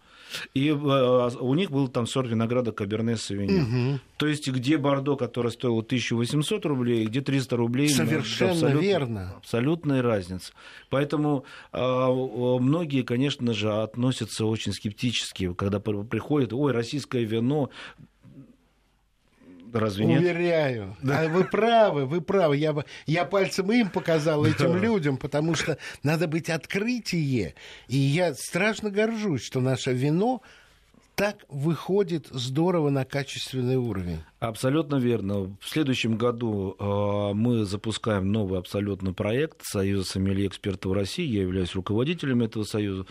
И 0.52 0.68
э, 0.68 1.30
у 1.40 1.54
них 1.54 1.70
был 1.70 1.88
там 1.88 2.06
сорт 2.06 2.28
винограда 2.28 2.72
Каберне 2.72 3.16
Савиньон. 3.16 3.62
Угу. 3.62 4.00
То 4.16 4.26
есть, 4.26 4.48
где 4.48 4.76
Бордо, 4.78 5.16
который 5.16 5.50
стоил 5.50 5.78
1800 5.78 6.66
рублей, 6.66 7.06
где 7.06 7.20
300 7.20 7.56
рублей. 7.56 7.88
Совершенно 7.88 8.52
абсолютно, 8.52 8.80
верно. 8.80 9.34
Абсолютная 9.36 10.02
разница. 10.02 10.52
Поэтому 10.90 11.44
э, 11.72 11.78
многие, 11.78 13.02
конечно 13.02 13.52
же, 13.54 13.72
относятся 13.72 14.46
очень 14.46 14.72
скептически, 14.72 15.52
когда 15.54 15.80
приходят, 15.80 16.52
ой, 16.52 16.72
российское 16.72 17.24
вино, 17.24 17.70
Разве 19.74 20.06
нет? 20.06 20.20
Уверяю. 20.20 20.96
Да. 21.02 21.28
Вы 21.28 21.42
правы, 21.44 22.06
вы 22.06 22.20
правы. 22.20 22.56
Я, 22.56 22.76
я 23.06 23.24
пальцем 23.24 23.72
им 23.72 23.90
показал 23.90 24.46
этим 24.46 24.76
людям, 24.76 25.16
потому 25.16 25.56
что 25.56 25.78
надо 26.04 26.28
быть 26.28 26.48
открытие. 26.48 27.54
И 27.88 27.96
я 27.96 28.34
страшно 28.34 28.90
горжусь, 28.90 29.42
что 29.42 29.60
наше 29.60 29.92
вино 29.92 30.42
так 31.16 31.44
выходит 31.48 32.28
здорово 32.30 32.90
на 32.90 33.04
качественный 33.04 33.76
уровень. 33.76 34.20
Абсолютно 34.40 34.96
верно. 34.96 35.56
В 35.60 35.68
следующем 35.68 36.16
году 36.16 36.76
э, 36.78 37.34
мы 37.34 37.64
запускаем 37.64 38.30
новый 38.30 38.58
абсолютно 38.58 39.12
проект 39.12 39.64
Союза 39.64 40.04
сомелье 40.04 40.46
экспертов 40.46 40.92
России. 40.92 41.24
Я 41.24 41.42
являюсь 41.42 41.74
руководителем 41.74 42.42
этого 42.42 42.64
союза. 42.64 43.06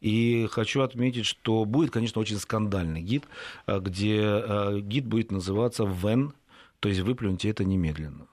И 0.00 0.46
хочу 0.50 0.82
отметить, 0.82 1.26
что 1.26 1.64
будет, 1.64 1.90
конечно, 1.90 2.20
очень 2.20 2.38
скандальный 2.38 3.02
гид, 3.02 3.24
э, 3.66 3.80
где 3.80 4.20
э, 4.22 4.80
гид 4.80 5.06
будет 5.06 5.30
называться 5.30 5.84
«ВЕН», 5.84 6.32
то 6.80 6.88
есть 6.88 7.00
«Выплюньте 7.00 7.48
это 7.48 7.64
немедленно». 7.64 8.26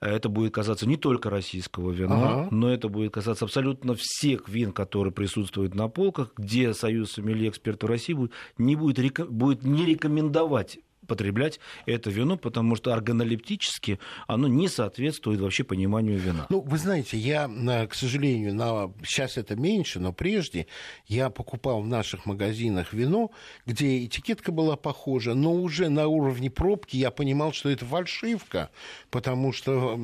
Это 0.00 0.28
будет 0.28 0.52
касаться 0.52 0.88
не 0.88 0.96
только 0.96 1.30
российского 1.30 1.92
вина, 1.92 2.14
ага. 2.16 2.48
но 2.50 2.72
это 2.72 2.88
будет 2.88 3.12
касаться 3.12 3.44
абсолютно 3.44 3.94
всех 3.94 4.48
вин, 4.48 4.72
которые 4.72 5.12
присутствуют 5.12 5.76
на 5.76 5.86
полках, 5.86 6.32
где 6.36 6.74
Союз 6.74 7.12
сомелье 7.12 7.50
экспертов 7.50 7.88
России 7.88 8.12
будет, 8.12 8.32
не 8.58 8.74
будет, 8.74 9.30
будет 9.30 9.62
не 9.62 9.86
рекомендовать 9.86 10.80
потреблять 11.06 11.60
это 11.86 12.10
вино, 12.10 12.36
потому 12.36 12.76
что 12.76 12.92
органолептически 12.92 13.98
оно 14.26 14.48
не 14.48 14.68
соответствует 14.68 15.40
вообще 15.40 15.64
пониманию 15.64 16.18
вина. 16.18 16.46
Ну, 16.48 16.60
вы 16.60 16.78
знаете, 16.78 17.16
я, 17.16 17.50
э, 17.50 17.86
к 17.86 17.94
сожалению, 17.94 18.54
на... 18.54 18.92
сейчас 19.04 19.36
это 19.36 19.56
меньше, 19.56 20.00
но 20.00 20.12
прежде 20.12 20.66
я 21.06 21.30
покупал 21.30 21.82
в 21.82 21.86
наших 21.86 22.26
магазинах 22.26 22.92
вино, 22.92 23.30
где 23.66 24.04
этикетка 24.04 24.52
была 24.52 24.76
похожа, 24.76 25.34
но 25.34 25.52
уже 25.54 25.88
на 25.88 26.06
уровне 26.06 26.50
пробки 26.50 26.96
я 26.96 27.10
понимал, 27.10 27.52
что 27.52 27.68
это 27.68 27.84
фальшивка, 27.84 28.70
потому 29.10 29.52
что 29.52 29.98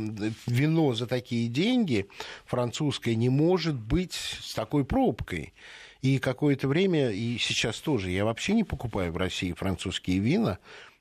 вино 0.47 0.95
за 0.95 1.07
такие 1.07 1.49
деньги 1.49 2.09
французское 2.47 3.15
не 3.15 3.29
может 3.29 3.77
быть 3.79 4.15
с 4.15 4.55
такой 4.55 4.85
пробкой. 4.85 5.53
И 6.01 6.19
какое-то 6.19 6.69
время, 6.69 7.11
и 7.11 7.39
сейчас 7.39 7.81
тоже, 7.81 8.11
я 8.11 8.25
вообще 8.25 8.53
не 8.53 8.63
покупаю 8.63 9.13
в 9.13 9.17
России 9.17 9.53
французские 9.53 10.21
вина, 10.21 10.59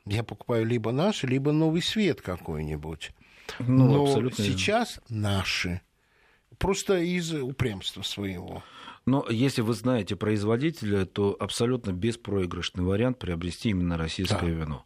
я 0.10 0.24
покупаю 0.24 0.66
либо 0.66 0.92
наши, 0.92 1.28
либо 1.28 1.52
новый 1.52 1.82
свет 1.82 2.22
какой-нибудь. 2.22 3.12
Ну, 3.60 4.06
Но 4.08 4.30
сейчас 4.32 5.00
наши. 5.10 5.82
Просто 6.58 6.98
из 6.98 7.34
упрямства 7.34 8.02
своего. 8.02 8.64
Но 9.06 9.26
если 9.30 9.62
вы 9.62 9.74
знаете 9.74 10.18
производителя, 10.18 11.06
то 11.06 11.36
абсолютно 11.40 11.92
беспроигрышный 11.92 12.84
вариант 12.84 13.20
приобрести 13.20 13.70
именно 13.70 13.98
российское 13.98 14.40
да. 14.42 14.48
вино. 14.48 14.86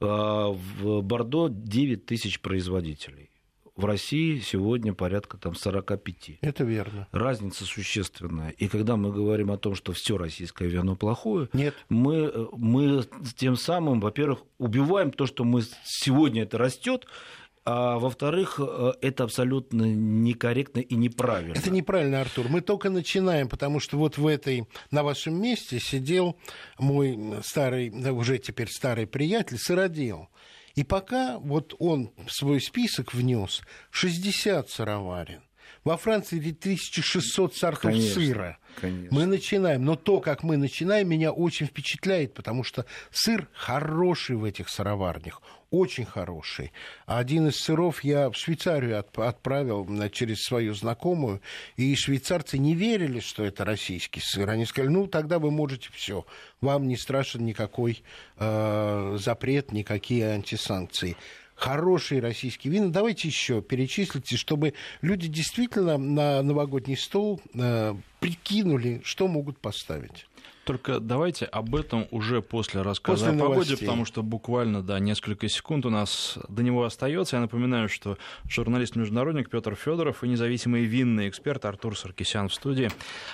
А, 0.00 0.48
в 0.50 1.00
Бордо 1.00 1.48
9 1.48 2.04
тысяч 2.04 2.40
производителей. 2.40 3.31
В 3.74 3.86
России 3.86 4.38
сегодня 4.38 4.92
порядка 4.92 5.38
там 5.38 5.54
45. 5.54 6.38
Это 6.42 6.64
верно. 6.64 7.08
Разница 7.10 7.64
существенная. 7.64 8.50
И 8.50 8.68
когда 8.68 8.96
мы 8.96 9.10
говорим 9.12 9.50
о 9.50 9.56
том, 9.56 9.74
что 9.74 9.92
все 9.92 10.18
российское 10.18 10.68
вино 10.68 10.94
плохое, 10.94 11.48
Нет. 11.54 11.74
Мы, 11.88 12.48
мы 12.52 13.04
тем 13.36 13.56
самым, 13.56 14.00
во-первых, 14.00 14.40
убиваем 14.58 15.10
то, 15.10 15.26
что 15.26 15.44
мы 15.44 15.62
сегодня 15.84 16.42
это 16.42 16.58
растет, 16.58 17.06
а 17.64 17.98
во-вторых, 17.98 18.58
э, 18.58 18.92
это 19.00 19.24
абсолютно 19.24 19.84
некорректно 19.84 20.80
и 20.80 20.94
неправильно. 20.94 21.54
Это 21.54 21.70
неправильно, 21.70 22.20
Артур. 22.20 22.48
Мы 22.48 22.60
только 22.60 22.90
начинаем, 22.90 23.48
потому 23.48 23.78
что 23.78 23.96
вот 23.96 24.18
в 24.18 24.26
этой, 24.26 24.66
на 24.90 25.04
вашем 25.04 25.40
месте 25.40 25.78
сидел 25.78 26.36
мой 26.78 27.18
старый, 27.44 27.90
уже 28.10 28.38
теперь 28.38 28.68
старый 28.68 29.06
приятель, 29.06 29.58
сыродел. 29.58 30.28
И 30.74 30.84
пока 30.84 31.38
вот 31.38 31.74
он 31.78 32.12
свой 32.28 32.60
список 32.60 33.14
внес 33.14 33.60
60 33.90 34.70
сыроварен, 34.70 35.42
во 35.84 35.96
Франции 35.96 36.38
3600 36.38 37.56
сортов 37.56 37.82
конечно, 37.82 38.22
сыра. 38.22 38.58
Конечно. 38.80 39.08
Мы 39.10 39.26
начинаем. 39.26 39.84
Но 39.84 39.96
то, 39.96 40.20
как 40.20 40.42
мы 40.42 40.56
начинаем, 40.56 41.08
меня 41.08 41.32
очень 41.32 41.66
впечатляет, 41.66 42.34
потому 42.34 42.62
что 42.62 42.86
сыр 43.10 43.48
хороший 43.52 44.36
в 44.36 44.44
этих 44.44 44.68
сыроварнях. 44.68 45.42
Очень 45.72 46.04
хороший. 46.04 46.70
Один 47.06 47.48
из 47.48 47.56
сыров 47.56 48.04
я 48.04 48.28
в 48.28 48.36
Швейцарию 48.36 49.02
отправил 49.16 49.88
через 50.10 50.42
свою 50.42 50.74
знакомую, 50.74 51.40
и 51.76 51.96
швейцарцы 51.96 52.58
не 52.58 52.74
верили, 52.74 53.20
что 53.20 53.42
это 53.42 53.64
российский 53.64 54.20
сыр. 54.20 54.50
Они 54.50 54.66
сказали, 54.66 54.92
ну, 54.92 55.06
тогда 55.06 55.38
вы 55.38 55.50
можете 55.50 55.88
все. 55.94 56.26
Вам 56.60 56.88
не 56.88 56.98
страшен 56.98 57.46
никакой 57.46 58.02
э, 58.36 59.16
запрет, 59.18 59.72
никакие 59.72 60.32
антисанкции 60.32 61.16
хорошие 61.54 62.20
российские 62.20 62.72
вина. 62.72 62.90
Давайте 62.90 63.28
еще 63.28 63.62
перечислите, 63.62 64.36
чтобы 64.36 64.74
люди 65.00 65.28
действительно 65.28 65.96
на 65.96 66.42
новогодний 66.42 66.96
стол 66.96 67.40
э, 67.54 67.94
прикинули, 68.20 69.00
что 69.04 69.28
могут 69.28 69.58
поставить. 69.58 70.26
Только 70.64 71.00
давайте 71.00 71.44
об 71.46 71.74
этом 71.74 72.06
уже 72.10 72.40
после 72.40 72.82
рассказа 72.82 73.26
после 73.26 73.36
о 73.36 73.40
погоде, 73.40 73.70
новостей. 73.70 73.86
потому 73.86 74.04
что 74.04 74.22
буквально, 74.22 74.82
да, 74.82 74.98
несколько 75.00 75.48
секунд 75.48 75.86
у 75.86 75.90
нас 75.90 76.38
до 76.48 76.62
него 76.62 76.84
остается. 76.84 77.36
Я 77.36 77.42
напоминаю, 77.42 77.88
что 77.88 78.16
журналист-международник 78.48 79.50
Петр 79.50 79.74
Федоров 79.74 80.22
и 80.22 80.28
независимый 80.28 80.84
винный 80.84 81.28
эксперт 81.28 81.64
Артур 81.64 81.98
Саркисян 81.98 82.48
в 82.48 82.54
студии. 82.54 82.90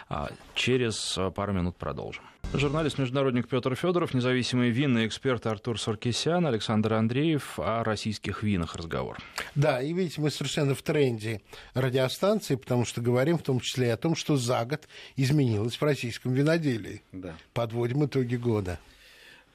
А, 0.09 0.31
через 0.55 1.19
пару 1.35 1.53
минут 1.53 1.77
продолжим. 1.77 2.25
Журналист-международник 2.55 3.47
Петр 3.47 3.75
Федоров, 3.75 4.15
независимый 4.15 4.71
винный 4.71 5.07
эксперт 5.07 5.47
Артур 5.47 5.79
Саркисян, 5.79 6.47
Александр 6.47 6.95
Андреев 6.95 7.59
о 7.59 7.85
российских 7.85 8.43
винах 8.43 8.75
разговор. 8.75 9.19
Да, 9.55 9.83
и 9.83 9.93
видите, 9.93 10.23
мы 10.23 10.31
совершенно 10.31 10.75
в 10.75 10.81
тренде 10.81 11.43
радиостанции, 11.75 12.55
потому 12.55 12.87
что 12.87 13.03
говорим 13.03 13.37
в 13.37 13.43
том 13.43 13.61
числе 13.61 13.89
и 13.89 13.91
о 13.91 13.99
том, 13.99 14.17
что 14.17 14.37
за 14.37 14.65
год 14.65 14.89
изменилось 15.17 15.77
в 15.77 15.83
российском 15.83 16.33
виноделии. 16.33 17.03
Да. 17.13 17.35
Подводим 17.53 18.07
итоги 18.07 18.37
года. 18.37 18.79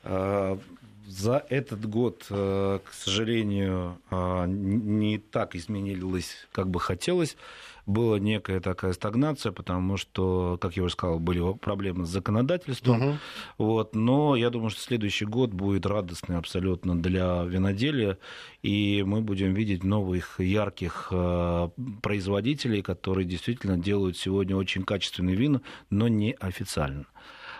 А, 0.03 0.59
за 1.07 1.45
этот 1.49 1.89
год, 1.89 2.25
э, 2.29 2.79
к 2.83 2.93
сожалению, 2.93 3.97
а, 4.09 4.45
не 4.45 5.17
так 5.17 5.55
изменилось, 5.55 6.47
как 6.51 6.69
бы 6.69 6.79
хотелось 6.79 7.37
была 7.85 8.19
некая 8.19 8.59
такая 8.59 8.93
стагнация, 8.93 9.51
потому 9.51 9.97
что, 9.97 10.57
как 10.61 10.77
я 10.77 10.83
уже 10.83 10.93
сказал, 10.93 11.19
были 11.19 11.53
проблемы 11.53 12.05
с 12.05 12.09
законодательством. 12.09 13.01
Угу. 13.01 13.17
Вот, 13.57 13.95
но 13.95 14.35
я 14.35 14.49
думаю, 14.49 14.69
что 14.69 14.81
следующий 14.81 15.25
год 15.25 15.51
будет 15.51 15.85
радостный 15.85 16.37
абсолютно 16.37 17.01
для 17.01 17.43
виноделия, 17.43 18.17
и 18.61 19.03
мы 19.05 19.21
будем 19.21 19.53
видеть 19.53 19.83
новых 19.83 20.39
ярких 20.39 21.09
э, 21.11 21.69
производителей, 22.01 22.81
которые 22.81 23.25
действительно 23.25 23.77
делают 23.77 24.17
сегодня 24.17 24.55
очень 24.55 24.83
качественные 24.83 25.35
вина, 25.35 25.61
но 25.89 26.07
не 26.07 26.33
официально. 26.39 27.05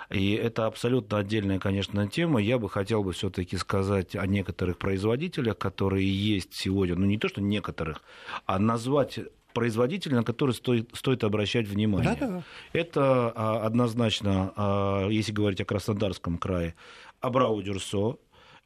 И 0.09 0.33
это 0.33 0.67
абсолютно 0.67 1.17
отдельная, 1.17 1.59
конечно, 1.59 2.07
тема. 2.07 2.39
Я 2.39 2.59
бы 2.59 2.69
хотел 2.69 3.03
бы 3.03 3.13
все-таки 3.13 3.57
сказать 3.57 4.15
о 4.15 4.27
некоторых 4.27 4.77
производителях, 4.77 5.57
которые 5.57 6.07
есть 6.07 6.53
сегодня. 6.53 6.95
Ну, 6.95 7.05
не 7.05 7.17
то, 7.17 7.27
что 7.27 7.41
некоторых, 7.41 8.01
а 8.45 8.59
назвать 8.59 9.19
производителей, 9.53 10.15
на 10.15 10.23
которые 10.23 10.55
стоит, 10.55 10.89
стоит 10.93 11.23
обращать 11.23 11.67
внимание. 11.67 12.15
Да-да. 12.19 12.43
Это 12.73 13.31
а, 13.35 13.65
однозначно, 13.65 14.53
а, 14.55 15.07
если 15.09 15.31
говорить 15.31 15.61
о 15.61 15.65
Краснодарском 15.65 16.37
крае, 16.37 16.75
Абрау-Дюрсо, 17.21 18.17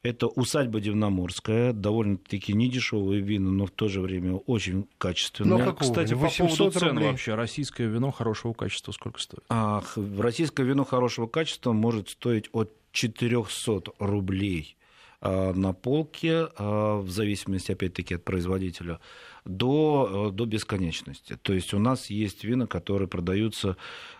это 0.02 0.28
усадьба 0.28 0.80
Дивноморская, 0.80 1.72
довольно-таки 1.72 2.52
недешевые 2.52 3.20
вина, 3.20 3.50
но 3.50 3.66
в 3.66 3.70
то 3.72 3.88
же 3.88 4.00
время 4.00 4.36
очень 4.36 4.86
качественные. 4.96 5.64
Ну, 5.64 5.74
Кстати, 5.74 6.14
по 6.14 6.28
поводу 6.30 6.70
цен 6.70 6.88
рублей. 6.90 7.10
вообще, 7.10 7.34
российское 7.34 7.86
вино 7.88 8.12
хорошего 8.12 8.52
качества 8.52 8.92
сколько 8.92 9.20
стоит? 9.20 9.42
А, 9.48 9.82
российское 10.18 10.64
вино 10.64 10.84
хорошего 10.84 11.26
качества 11.26 11.72
может 11.72 12.10
стоить 12.10 12.48
от 12.52 12.72
400 12.92 13.92
рублей 13.98 14.76
а, 15.20 15.52
на 15.52 15.72
полке, 15.72 16.46
а, 16.56 17.00
в 17.00 17.10
зависимости, 17.10 17.72
опять-таки, 17.72 18.14
от 18.14 18.24
производителя 18.24 19.00
до, 19.48 20.28
э, 20.28 20.32
до 20.32 20.44
бесконечности. 20.44 21.38
То 21.42 21.52
есть 21.52 21.74
у 21.74 21.78
нас 21.78 22.10
есть 22.10 22.44
вина, 22.44 22.66
которые 22.66 23.08
продаются 23.08 23.76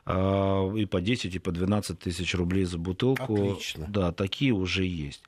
э, 0.07 0.73
и 0.77 0.87
по 0.87 1.01
10, 1.01 1.35
и 1.35 1.39
по 1.39 1.53
12 1.53 1.99
тысяч 1.99 2.35
рублей 2.35 2.65
за 2.65 2.79
бутылку. 2.79 3.35
Отлично. 3.35 3.87
Да, 3.89 4.13
такие 4.13 4.53
уже 4.53 4.85
есть. 4.85 5.23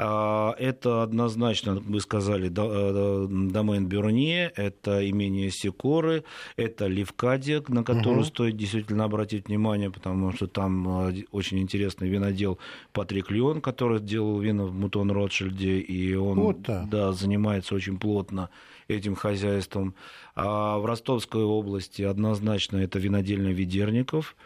Э, 0.00 0.52
это 0.58 1.02
однозначно, 1.02 1.74
вы 1.74 2.00
сказали, 2.00 2.48
э, 2.48 3.26
домен 3.50 3.86
Бюрне, 3.86 4.50
это 4.56 5.08
имение 5.08 5.50
Секоры, 5.50 6.24
это 6.56 6.86
Левкадия, 6.86 7.62
на 7.68 7.84
которую 7.84 8.20
угу. 8.20 8.26
стоит 8.26 8.56
действительно 8.56 9.04
обратить 9.04 9.48
внимание, 9.48 9.90
потому 9.90 10.32
что 10.32 10.46
там 10.46 11.08
э, 11.08 11.24
очень 11.32 11.58
интересный 11.58 12.08
винодел 12.08 12.58
Патрик 12.92 13.30
Леон, 13.30 13.60
который 13.60 14.00
делал 14.00 14.38
вина 14.38 14.64
в 14.64 14.74
Мутон 14.74 15.10
Ротшильде, 15.10 15.80
и 15.80 16.14
он 16.14 16.40
вот 16.40 16.60
да, 16.62 17.12
занимается 17.12 17.74
очень 17.74 17.98
плотно 17.98 18.48
этим 18.90 19.14
хозяйством. 19.14 19.94
А 20.34 20.78
в 20.78 20.84
Ростовской 20.84 21.42
области 21.42 22.02
однозначно 22.02 22.78
это 22.78 22.98
винодельня 22.98 23.52
Ведерников. 23.52 24.36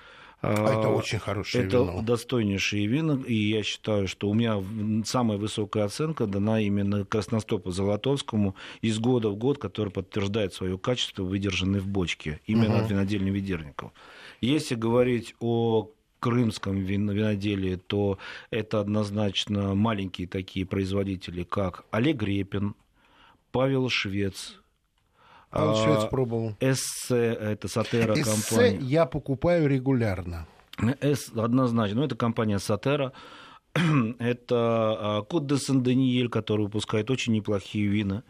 А 0.41 0.79
это 0.79 0.89
очень 0.89 1.19
хорошее 1.19 1.65
это 1.65 1.79
вино. 1.79 1.93
Это 1.95 2.03
достойнейшие 2.03 2.87
вина, 2.87 3.23
и 3.27 3.35
я 3.35 3.63
считаю, 3.63 4.07
что 4.07 4.29
у 4.29 4.35
меня 4.35 4.63
самая 5.07 5.39
высокая 5.39 5.85
оценка 5.85 6.27
дана 6.27 6.61
именно 6.61 7.07
Красностопу 7.07 7.71
Золотовскому 7.71 8.55
из 8.83 8.99
года 8.99 9.31
в 9.31 9.37
год, 9.37 9.59
который 9.59 9.89
подтверждает 9.89 10.53
свое 10.53 10.77
качество, 10.77 11.23
выдержанное 11.23 11.81
в 11.81 11.87
бочке, 11.87 12.41
именно 12.47 12.77
угу. 12.77 12.85
от 12.85 12.91
винодельни 12.91 13.31
Ведерников. 13.31 13.93
Если 14.43 14.75
говорить 14.75 15.35
о 15.41 15.91
крымском 16.21 16.77
виноделии, 16.77 17.77
то 17.77 18.19
это 18.51 18.81
однозначно 18.81 19.75
маленькие 19.75 20.27
такие 20.27 20.65
производители, 20.65 21.43
как 21.43 21.85
Олег 21.91 22.23
Репин, 22.23 22.75
Павел 23.55 23.89
Швец. 23.89 24.57
Павел 25.51 25.71
а, 25.71 25.85
Швец 25.85 26.11
пробовал. 26.11 26.57
Эссе, 26.59 27.35
это 27.35 27.69
Сатера 27.69 28.13
компания. 28.17 28.81
я 28.81 29.07
покупаю 29.07 29.69
регулярно. 29.69 30.49
Эс, 31.01 31.31
однозначно. 31.33 32.01
Ну, 32.01 32.07
это 32.07 32.17
компания 32.17 32.59
Сатера. 32.59 33.13
это 34.19 35.25
Кот 35.31 35.47
де 35.47 35.57
Сен-Даниэль, 35.57 36.29
который 36.29 36.63
выпускает 36.63 37.13
очень 37.13 37.33
неплохие 37.33 37.87
вина. 37.87 38.25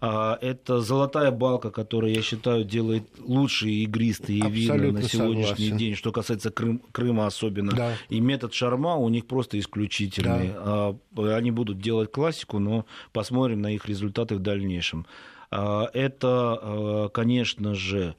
А, 0.00 0.38
это 0.40 0.80
золотая 0.80 1.30
балка, 1.30 1.70
которая, 1.70 2.12
я 2.12 2.22
считаю, 2.22 2.64
делает 2.64 3.04
лучшие 3.18 3.84
игристые 3.84 4.42
Абсолютно 4.42 4.74
вина 4.74 4.92
на 4.92 5.02
сегодняшний 5.02 5.48
согласен. 5.48 5.76
день, 5.76 5.94
что 5.94 6.12
касается 6.12 6.50
Крым, 6.50 6.82
Крыма 6.92 7.26
особенно. 7.26 7.72
Да. 7.72 7.92
И 8.08 8.20
метод 8.20 8.52
шарма 8.52 8.96
у 8.96 9.08
них 9.08 9.26
просто 9.26 9.58
исключительный. 9.58 10.48
Да. 10.48 10.96
А, 11.16 11.36
они 11.36 11.50
будут 11.50 11.80
делать 11.80 12.12
классику, 12.12 12.58
но 12.58 12.84
посмотрим 13.12 13.62
на 13.62 13.72
их 13.72 13.86
результаты 13.86 14.36
в 14.36 14.40
дальнейшем. 14.40 15.06
А, 15.50 15.88
это, 15.92 17.10
конечно 17.14 17.74
же, 17.74 18.14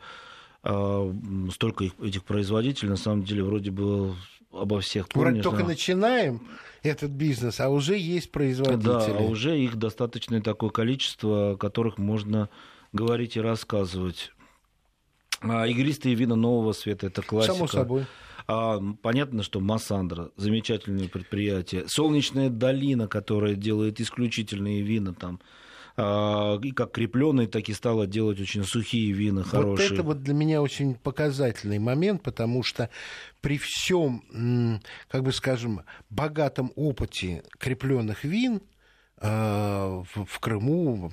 столько 0.64 1.86
этих 2.04 2.24
производителей, 2.24 2.90
на 2.90 2.98
самом 2.98 3.24
деле, 3.24 3.44
вроде 3.44 3.72
бы 3.72 4.16
обо 4.52 4.80
всех 4.80 5.10
помнишь. 5.10 5.44
Вроде 5.44 5.44
только 5.44 5.64
начинаем 5.64 6.48
этот 6.84 7.12
бизнес, 7.12 7.60
а 7.60 7.70
уже 7.70 7.98
есть 7.98 8.32
производители. 8.32 8.84
Да, 8.84 9.06
а 9.06 9.24
уже 9.24 9.60
их 9.60 9.76
достаточное 9.76 10.42
такое 10.42 10.70
количество, 10.70 11.52
о 11.52 11.58
которых 11.58 11.98
можно 11.98 12.50
говорить 12.94 13.38
и 13.38 13.42
рассказывать. 13.42 14.32
А 15.42 15.68
игристые 15.68 16.16
вина 16.16 16.36
нового 16.36 16.74
света 16.74 17.08
это 17.08 17.22
классика. 17.22 17.54
Само 17.54 17.68
собой. 17.68 18.06
А, 18.48 18.82
понятно, 19.02 19.44
что 19.44 19.60
Массандра 19.60 20.32
замечательное 20.38 21.10
предприятие. 21.10 21.88
Солнечная 21.88 22.50
долина, 22.50 23.08
которая 23.08 23.56
делает 23.56 24.00
исключительные 24.00 24.82
вина 24.82 25.14
там 25.14 25.42
и 25.98 26.72
как 26.76 26.92
крепленные, 26.92 27.48
так 27.48 27.70
и 27.70 27.74
стала 27.74 28.06
делать 28.06 28.40
очень 28.40 28.64
сухие 28.64 29.12
вина 29.14 29.44
хорошие. 29.44 29.88
Вот 29.88 29.94
это 29.94 30.04
вот 30.04 30.22
для 30.22 30.36
меня 30.36 30.62
очень 30.62 30.94
показательный 30.94 31.80
момент, 31.80 32.22
потому 32.22 32.62
что 32.62 32.92
при 33.42 33.58
всем, 33.58 34.82
как 35.10 35.24
бы 35.24 35.32
скажем, 35.32 35.82
богатом 36.12 36.72
опыте 36.76 37.44
крепленных 37.58 38.24
вин 38.24 38.62
э, 39.22 40.04
в 40.14 40.40
Крыму, 40.40 41.12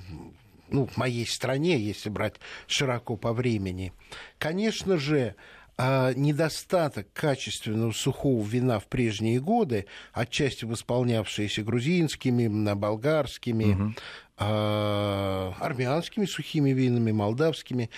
ну, 0.69 0.85
в 0.85 0.97
моей 0.97 1.25
стране, 1.25 1.79
если 1.79 2.09
брать 2.09 2.35
широко 2.67 3.17
по 3.17 3.33
времени, 3.33 3.91
конечно 4.37 4.97
же, 4.97 5.35
а 5.77 6.13
недостаток 6.13 7.11
качественного 7.11 7.91
сухого 7.91 8.45
вина 8.47 8.79
в 8.79 8.87
прежние 8.87 9.41
годы, 9.41 9.87
отчасти 10.13 10.63
восполнявшиеся 10.63 11.63
грузинскими, 11.63 12.73
болгарскими, 12.73 13.73
угу. 13.73 13.93
Э, 14.37 15.51
армянскими 15.59 16.25
сухими 16.25 16.71
винами, 16.71 17.11
молдавскими, 17.11 17.89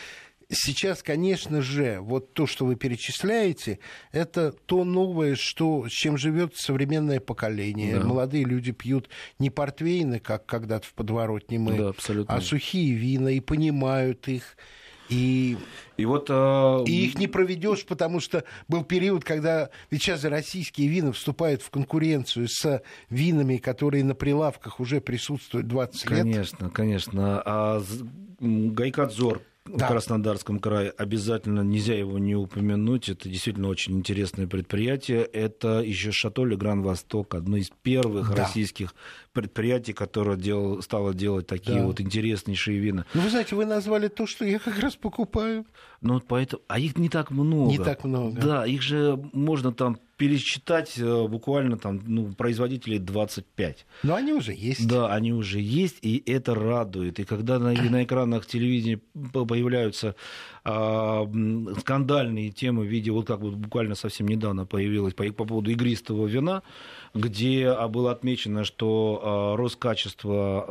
Сейчас, 0.50 1.04
конечно 1.04 1.62
же, 1.62 2.00
вот 2.00 2.34
то, 2.34 2.48
что 2.48 2.66
вы 2.66 2.78
перечисляете, 2.78 3.80
это 4.14 4.54
то 4.54 4.86
новое, 4.86 5.36
что, 5.36 5.90
с 5.90 5.92
чем 5.92 6.18
живет 6.18 6.56
современное 6.56 7.20
поколение. 7.20 8.00
Да. 8.00 8.06
Молодые 8.06 8.46
люди 8.46 8.72
пьют 8.72 9.10
не 9.40 9.50
портвейны, 9.50 10.20
как 10.20 10.46
когда-то 10.46 10.88
в 10.88 10.94
подворотне 10.94 11.60
мы, 11.60 11.78
да, 11.78 11.94
а 12.28 12.40
сухие 12.40 12.94
вина 12.94 13.28
и 13.28 13.42
понимают 13.42 14.30
их. 14.30 14.56
И, 15.10 15.58
и, 15.96 16.06
вот, 16.06 16.28
э... 16.30 16.84
и 16.86 17.06
их 17.06 17.18
не 17.18 17.28
проведешь, 17.28 17.86
потому 17.86 18.20
что 18.20 18.44
был 18.68 18.84
период, 18.84 19.24
когда 19.24 19.70
ведь 19.90 20.04
сейчас 20.04 20.24
российские 20.24 20.88
вина 20.88 21.12
вступают 21.12 21.62
в 21.62 21.70
конкуренцию 21.70 22.48
с 22.50 22.82
винами, 23.10 23.58
которые 23.58 24.04
на 24.04 24.16
прилавках 24.16 24.80
уже 24.80 25.02
присутствуют 25.02 25.68
20 25.68 26.04
конечно, 26.04 26.26
лет. 26.26 26.34
Конечно, 26.34 26.70
конечно. 26.70 27.42
А 27.46 27.84
Гайкадзор 28.40 29.42
да. 29.66 29.86
в 29.86 29.90
Краснодарском 29.90 30.60
крае. 30.60 30.92
Обязательно 30.92 31.62
нельзя 31.62 31.96
его 31.96 32.18
не 32.20 32.36
упомянуть. 32.36 33.10
Это 33.10 33.30
действительно 33.30 33.68
очень 33.68 33.98
интересное 33.98 34.48
предприятие. 34.48 35.24
Это 35.24 35.80
еще 35.82 36.12
Шатоль 36.12 36.56
Гран 36.56 36.82
Восток, 36.82 37.36
одно 37.36 37.58
из 37.58 37.70
первых 37.82 38.30
да. 38.30 38.44
российских 38.44 38.94
предприятий, 39.38 39.94
которое 39.94 40.36
делал, 40.36 40.82
стало 40.82 41.14
делать 41.14 41.46
такие 41.46 41.78
да. 41.78 41.86
вот 41.86 42.02
интереснейшие 42.02 42.80
вина. 42.80 43.06
Ну, 43.14 43.22
вы 43.22 43.30
знаете, 43.30 43.56
вы 43.56 43.66
назвали 43.66 44.08
то, 44.08 44.26
что 44.26 44.46
я 44.46 44.58
как 44.58 44.80
раз 44.80 44.96
покупаю. 44.96 45.68
Ну, 46.02 46.20
поэтому... 46.20 46.64
А 46.68 46.80
их 46.80 46.98
не 46.98 47.08
так 47.08 47.30
много. 47.30 47.70
Не 47.70 47.78
так 47.78 48.04
много. 48.04 48.42
Да, 48.42 48.66
их 48.66 48.82
же 48.82 49.20
можно 49.34 49.72
там 49.72 50.00
пересчитать 50.18 50.98
э, 50.98 51.28
буквально 51.28 51.78
там, 51.78 52.02
ну, 52.08 52.34
производителей 52.34 52.98
25. 52.98 53.86
Но 54.02 54.16
они 54.16 54.34
уже 54.34 54.54
есть. 54.54 54.88
Да, 54.88 55.14
они 55.14 55.32
уже 55.34 55.60
есть, 55.60 55.98
и 56.02 56.24
это 56.26 56.56
радует. 56.56 57.20
И 57.20 57.24
когда 57.24 57.60
на, 57.60 57.74
на 57.74 58.04
экранах 58.04 58.48
телевидения 58.48 59.00
появляются 59.32 60.16
скандальные 60.68 62.52
темы 62.52 62.84
в 62.84 62.88
виде, 62.88 63.12
вот 63.12 63.26
как 63.26 63.40
вот 63.40 63.54
буквально 63.54 63.96
совсем 63.96 64.28
недавно 64.28 64.66
появилось 64.66 65.14
по, 65.14 65.24
по 65.32 65.46
поводу 65.46 65.72
игристого 65.72 66.28
вина, 66.28 66.62
где 67.14 67.70
а, 67.70 67.88
было 67.88 68.12
отмечено, 68.12 68.66
что 68.66 69.22
а, 69.24 69.58
Роскачество 69.58 70.68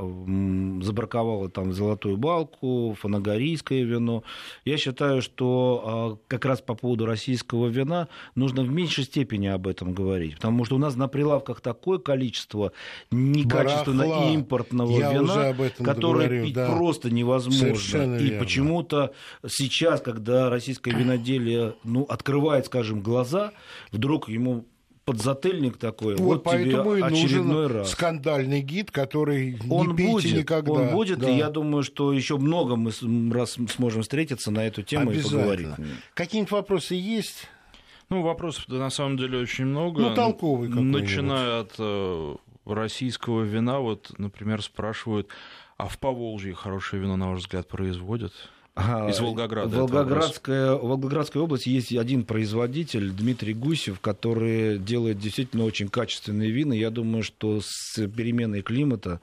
забраковало 0.83 1.49
там 1.49 1.73
золотую 1.73 2.19
балку, 2.19 2.97
фанагорийское 3.01 3.85
вино. 3.85 4.23
Я 4.65 4.77
считаю, 4.77 5.23
что 5.23 5.83
а, 5.85 6.19
как 6.29 6.45
раз 6.45 6.61
по 6.61 6.75
поводу 6.75 7.07
российского 7.07 7.69
вина 7.69 8.09
нужно 8.35 8.63
в 8.63 8.71
меньшей 8.71 9.05
степени 9.05 9.47
об 9.47 9.67
этом 9.67 9.95
говорить, 9.95 10.35
потому 10.37 10.65
что 10.67 10.77
у 10.77 10.79
нас 10.79 10.97
на 10.97 11.09
прилавках 11.09 11.61
такое 11.61 11.99
количество 11.99 12.73
некачественно 13.11 14.05
Барахла. 14.05 14.31
импортного 14.31 14.99
Я 14.99 15.13
вина, 15.13 15.55
которое 15.83 16.27
говорю, 16.27 16.45
пить 16.45 16.55
да. 16.55 16.77
просто 16.77 17.11
невозможно. 17.11 17.61
Совершенно 17.61 18.17
И 18.17 18.39
почему-то 18.39 19.15
сейчас, 19.47 19.86
когда 20.03 20.51
российское 20.51 20.93
виноделие 20.93 21.75
ну, 21.85 22.05
открывает, 22.05 22.67
скажем, 22.67 23.01
глаза, 23.01 23.53
вдруг 23.93 24.29
ему 24.29 24.65
подзатыльник 25.07 25.79
такой. 25.79 26.17
Вот, 26.17 26.25
вот 26.25 26.43
поэтому 26.43 26.97
тебе 26.97 27.01
и 27.01 27.03
очередной 27.03 27.63
нужен 27.63 27.77
раз. 27.79 27.93
скандальный 27.93 28.61
гид, 28.61 28.91
который 28.91 29.59
он 29.71 29.95
не 29.95 30.09
будет, 30.09 30.37
никогда. 30.37 30.73
Он 30.73 30.91
будет, 30.91 31.21
да. 31.21 31.31
и 31.31 31.37
я 31.39 31.49
думаю, 31.49 31.85
что 31.85 32.13
еще 32.13 32.37
много 32.39 32.77
мы 32.77 32.91
раз 33.33 33.57
сможем 33.75 34.03
встретиться 34.03 34.51
на 34.51 34.67
эту 34.67 34.83
тему 34.83 35.13
и 35.13 35.23
поговорить. 35.23 35.69
Какие-нибудь 36.15 36.51
вопросы 36.51 36.97
есть? 36.97 37.49
Ну, 38.09 38.23
вопросов 38.23 38.69
на 38.69 38.91
самом 38.91 39.17
деле 39.17 39.39
очень 39.39 39.67
много. 39.67 40.01
Ну, 40.01 40.15
толковый 40.15 40.69
Начиная 40.69 41.61
от 41.61 41.75
э, 41.79 42.37
российского 42.65 43.43
вина, 43.43 43.81
вот, 43.81 44.13
например, 44.19 44.63
спрашивают, 44.63 45.29
а 45.77 45.89
в 45.89 45.99
Поволжье 45.99 46.55
хорошее 46.55 47.03
вино, 47.03 47.17
на 47.17 47.31
ваш 47.31 47.41
взгляд, 47.41 47.69
производят? 47.69 48.33
Из 48.77 49.21
Волгограда. 49.21 49.75
Волгоградская, 49.75 50.75
в 50.75 50.87
Волгоградской 50.87 51.41
области 51.41 51.71
есть 51.71 51.97
один 51.97 52.25
производитель, 52.25 53.11
Дмитрий 53.11 53.55
Гусев, 53.55 54.01
который 54.01 54.79
делает 54.79 55.19
действительно 55.19 55.65
очень 55.65 55.89
качественные 55.89 56.51
вина. 56.51 56.75
Я 56.75 56.91
думаю, 56.91 57.23
что 57.23 57.61
с 57.63 58.07
переменой 58.07 58.61
климата 58.61 59.21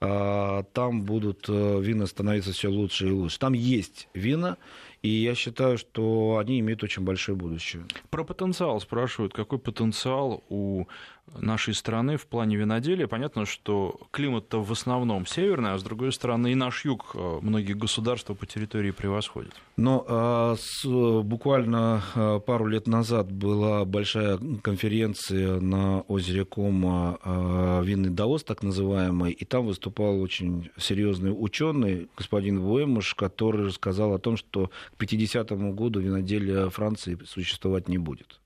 а, 0.00 0.64
там 0.72 1.02
будут 1.02 1.46
э, 1.48 1.80
вина 1.80 2.06
становиться 2.06 2.52
все 2.52 2.68
лучше 2.68 3.08
и 3.08 3.10
лучше. 3.10 3.38
Там 3.38 3.52
есть 3.52 4.08
вина, 4.14 4.56
и 5.00 5.08
я 5.08 5.34
считаю, 5.34 5.78
что 5.78 6.38
они 6.40 6.60
имеют 6.60 6.82
очень 6.84 7.02
большое 7.02 7.36
будущее. 7.36 7.84
Про 8.10 8.24
потенциал 8.24 8.80
спрашивают. 8.80 9.32
Какой 9.32 9.58
потенциал 9.58 10.44
у 10.48 10.86
нашей 11.38 11.74
страны 11.74 12.16
в 12.16 12.26
плане 12.26 12.56
виноделия. 12.56 13.06
Понятно, 13.06 13.46
что 13.46 14.00
климат-то 14.10 14.62
в 14.62 14.72
основном 14.72 15.26
северный, 15.26 15.72
а 15.72 15.78
с 15.78 15.82
другой 15.82 16.12
стороны 16.12 16.52
и 16.52 16.54
наш 16.54 16.84
юг 16.84 17.12
э, 17.14 17.38
многие 17.42 17.72
государства 17.72 18.34
по 18.34 18.46
территории 18.46 18.90
превосходят. 18.90 19.54
Но 19.76 20.04
а, 20.06 20.56
с, 20.58 20.84
буквально 20.84 22.02
а, 22.14 22.38
пару 22.40 22.66
лет 22.66 22.86
назад 22.86 23.32
была 23.32 23.84
большая 23.84 24.38
конференция 24.62 25.60
на 25.60 26.02
озере 26.02 26.44
Кома 26.44 27.18
а, 27.22 27.80
«Винный 27.82 28.10
даос», 28.10 28.44
так 28.44 28.62
называемый, 28.62 29.32
и 29.32 29.44
там 29.44 29.66
выступал 29.66 30.20
очень 30.20 30.70
серьезный 30.76 31.30
ученый, 31.30 32.08
господин 32.16 32.60
Воймуш, 32.60 33.14
который 33.14 33.66
рассказал 33.66 34.14
о 34.14 34.18
том, 34.18 34.36
что 34.36 34.70
к 34.94 34.98
50 34.98 35.50
году 35.74 36.00
виноделие 36.00 36.68
Франции 36.70 37.18
существовать 37.24 37.88
не 37.88 37.98
будет. 37.98 38.41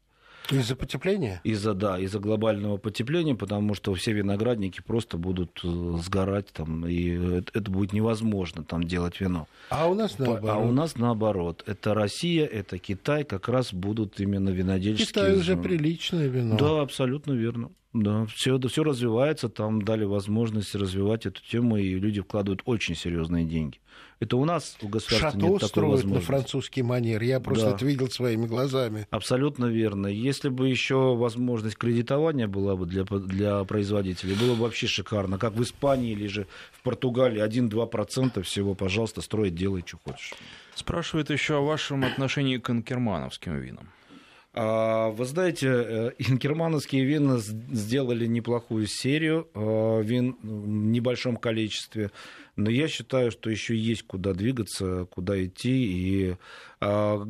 Из-за 0.50 0.76
потепления? 0.76 1.40
Из-за, 1.44 1.74
да, 1.74 1.98
из-за 1.98 2.18
глобального 2.18 2.76
потепления, 2.76 3.34
потому 3.34 3.74
что 3.74 3.94
все 3.94 4.12
виноградники 4.12 4.80
просто 4.80 5.18
будут 5.18 5.60
э, 5.64 5.98
сгорать 6.02 6.48
там, 6.52 6.86
и 6.86 7.38
это, 7.38 7.58
это 7.58 7.70
будет 7.70 7.92
невозможно 7.92 8.62
там 8.62 8.84
делать 8.84 9.20
вино. 9.20 9.48
А 9.70 9.88
у 9.88 9.94
нас 9.94 10.18
наоборот? 10.18 10.50
А 10.50 10.58
у 10.58 10.72
нас 10.72 10.96
наоборот. 10.96 11.62
Это 11.66 11.94
Россия, 11.94 12.46
это 12.46 12.78
Китай, 12.78 13.24
как 13.24 13.48
раз 13.48 13.72
будут 13.72 14.20
именно 14.20 14.50
винодельческие... 14.50 15.06
Китай 15.06 15.36
уже 15.36 15.56
приличное 15.56 16.28
вино. 16.28 16.56
Да, 16.56 16.80
абсолютно 16.82 17.32
верно. 17.32 17.70
Да, 17.92 18.26
все, 18.26 18.58
все 18.58 18.84
развивается, 18.84 19.48
там 19.48 19.82
дали 19.82 20.04
возможность 20.04 20.74
развивать 20.74 21.24
эту 21.24 21.40
тему, 21.42 21.78
и 21.78 21.94
люди 21.94 22.20
вкладывают 22.20 22.60
очень 22.66 22.94
серьезные 22.94 23.46
деньги. 23.46 23.78
Это 24.18 24.38
у 24.38 24.44
нас 24.46 24.78
у 24.80 24.88
государства 24.88 25.32
Шато 25.32 25.38
нет 25.38 25.60
такой 25.60 25.82
возможности. 25.84 26.14
на 26.14 26.20
французский 26.20 26.82
манер. 26.82 27.22
Я 27.22 27.38
просто 27.38 27.66
да. 27.66 27.76
это 27.76 27.84
видел 27.84 28.10
своими 28.10 28.46
глазами. 28.46 29.06
Абсолютно 29.10 29.66
верно. 29.66 30.06
Если 30.06 30.48
бы 30.48 30.68
еще 30.68 31.14
возможность 31.14 31.76
кредитования 31.76 32.48
была 32.48 32.76
бы 32.76 32.86
для, 32.86 33.04
для 33.04 33.62
производителей, 33.64 34.34
было 34.34 34.54
бы 34.54 34.62
вообще 34.62 34.86
шикарно. 34.86 35.36
Как 35.36 35.52
в 35.52 35.62
Испании 35.62 36.12
или 36.12 36.28
же 36.28 36.46
в 36.72 36.82
Португалии 36.82 37.46
1-2% 37.46 38.42
всего, 38.42 38.74
пожалуйста, 38.74 39.20
строй, 39.20 39.50
делай, 39.50 39.82
что 39.84 39.98
хочешь. 40.02 40.32
Спрашивают 40.74 41.28
еще 41.28 41.58
о 41.58 41.60
вашем 41.60 42.04
отношении 42.04 42.56
к 42.56 42.70
инкермановским 42.70 43.58
винам. 43.58 43.90
А, 44.58 45.10
вы 45.10 45.26
знаете, 45.26 45.68
э, 45.68 46.10
инкермановские 46.18 47.04
вина 47.04 47.38
сделали 47.38 48.26
неплохую 48.26 48.86
серию 48.86 49.48
э, 49.54 50.02
вин 50.02 50.36
в 50.42 50.66
небольшом 50.68 51.36
количестве. 51.36 52.10
Но 52.56 52.70
я 52.70 52.88
считаю, 52.88 53.30
что 53.30 53.50
еще 53.50 53.76
есть 53.76 54.04
куда 54.04 54.32
двигаться, 54.32 55.06
куда 55.10 55.44
идти. 55.44 56.30
И 56.30 56.36
а, 56.80 57.22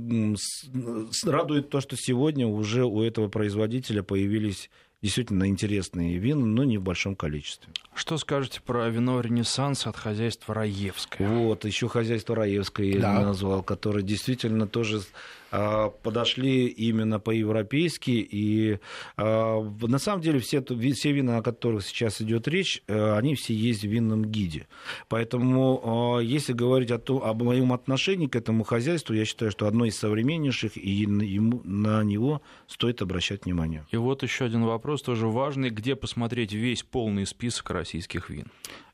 радует 1.25 1.69
то, 1.69 1.81
что 1.81 1.97
сегодня 1.97 2.47
уже 2.47 2.85
у 2.85 3.03
этого 3.03 3.29
производителя 3.29 4.05
появились 4.05 4.71
действительно 5.03 5.47
интересные 5.49 6.19
вина, 6.19 6.45
но 6.47 6.65
не 6.65 6.79
в 6.79 6.83
большом 6.83 7.17
количестве. 7.17 7.73
Что 7.95 8.19
скажете 8.19 8.61
про 8.61 8.89
вино 8.89 9.21
«Ренессанс» 9.21 9.87
от 9.87 9.97
хозяйства 9.97 10.55
Раевское? 10.55 11.29
Вот, 11.29 11.65
еще 11.65 11.89
хозяйство 11.89 12.35
Раевское 12.35 12.87
я 12.87 13.01
да. 13.01 13.21
назвал, 13.21 13.63
которое 13.63 14.03
действительно 14.03 14.67
тоже 14.67 15.03
подошли 15.51 16.67
именно 16.67 17.21
по-европейски. 17.21 18.11
И 18.11 18.79
а, 19.17 19.61
на 19.63 19.99
самом 19.99 20.23
деле 20.23 20.41
все, 20.41 20.63
все 20.63 21.13
вина, 21.13 21.39
о 21.39 21.43
которых 21.43 21.85
сейчас 21.85 22.21
идет 22.21 22.49
речь, 22.49 22.83
э, 22.87 23.17
они 23.17 23.35
все 23.35 23.55
есть 23.55 23.83
в 23.83 23.89
винном 23.89 24.25
гиде. 24.25 24.67
Поэтому, 25.09 26.17
а, 26.17 26.21
если 26.21 26.53
говорить 26.53 26.91
о 26.91 26.99
том, 26.99 27.23
об 27.23 27.43
моем 27.43 27.73
отношении 27.73 28.27
к 28.27 28.37
этому 28.37 28.65
хозяйству, 28.65 29.15
я 29.15 29.25
считаю, 29.25 29.51
что 29.51 29.67
одно 29.67 29.85
из 29.85 29.97
современнейших, 29.97 30.77
и 30.77 30.91
ему, 30.91 31.61
на 31.65 32.03
него 32.03 32.43
стоит 32.67 33.03
обращать 33.03 33.45
внимание. 33.45 33.87
И 33.91 33.97
вот 33.97 34.23
еще 34.23 34.45
один 34.45 34.65
вопрос, 34.65 35.03
тоже 35.03 35.27
важный. 35.27 35.71
Где 35.71 35.97
посмотреть 35.97 36.53
весь 36.53 36.83
полный 36.83 37.27
список 37.27 37.71
российских 37.71 38.31
вин? 38.31 38.47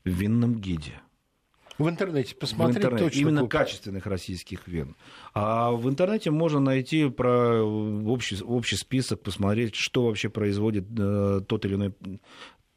В 0.03 0.09
винном 0.09 0.55
гиде. 0.55 1.01
В 1.77 1.89
интернете 1.89 2.35
посмотреть 2.35 2.75
в 2.75 2.79
интернете. 2.79 3.05
точно. 3.05 3.19
Именно 3.19 3.41
купить. 3.41 3.51
качественных 3.51 4.05
российских 4.05 4.67
вин. 4.67 4.95
А 5.33 5.71
в 5.71 5.89
интернете 5.89 6.31
можно 6.31 6.59
найти 6.59 7.09
про 7.09 7.63
общий, 7.63 8.41
общий 8.43 8.75
список, 8.75 9.21
посмотреть, 9.21 9.75
что 9.75 10.05
вообще 10.05 10.29
производит 10.29 10.85
э, 10.97 11.41
тот 11.47 11.65
или 11.65 11.75
иной 11.75 11.93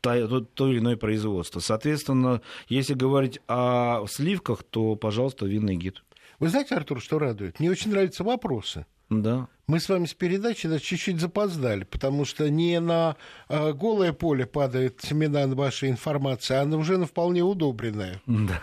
то, 0.01 0.41
то, 0.41 0.71
или 0.71 0.79
иное 0.79 0.97
производство. 0.97 1.61
Соответственно, 1.61 2.41
если 2.69 2.95
говорить 2.95 3.41
о 3.49 4.07
сливках, 4.07 4.63
то, 4.63 4.95
пожалуйста, 4.97 5.47
винный 5.47 5.77
гид. 5.77 6.03
Вы 6.39 6.49
знаете, 6.49 6.75
Артур, 6.75 7.01
что 7.01 7.19
радует? 7.19 7.59
Мне 7.61 7.71
очень 7.71 7.91
нравятся 7.91 8.23
вопросы. 8.23 8.87
Да. 9.09 9.49
Мы 9.67 9.81
с 9.81 9.89
вами 9.89 10.07
с 10.07 10.15
передачи 10.15 10.69
даже 10.69 10.83
чуть-чуть 10.83 11.21
запоздали, 11.21 11.85
потому 11.85 12.25
что 12.25 12.49
не 12.51 12.79
на 12.81 13.17
э, 13.49 13.73
голое 13.73 14.13
поле 14.13 14.47
падает 14.47 15.01
семена 15.03 15.47
вашей 15.49 15.91
информации, 15.91 16.55
а 16.55 16.65
на 16.65 16.77
уже 16.77 16.99
на 16.99 17.07
вполне 17.07 17.43
удобренное. 17.43 18.21
Да. 18.27 18.63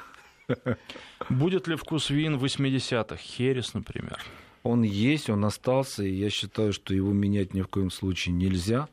Будет 1.30 1.68
ли 1.68 1.76
вкус 1.76 2.10
вин 2.10 2.36
80-х? 2.36 3.18
Херес, 3.18 3.74
например. 3.74 4.20
Он 4.64 4.84
есть, 4.84 5.30
он 5.30 5.44
остался, 5.44 6.04
и 6.04 6.14
я 6.14 6.30
считаю, 6.30 6.72
что 6.72 6.94
его 6.94 7.12
менять 7.12 7.54
ни 7.54 7.62
в 7.62 7.68
коем 7.68 7.92
случае 7.92 8.34
нельзя. 8.34 8.88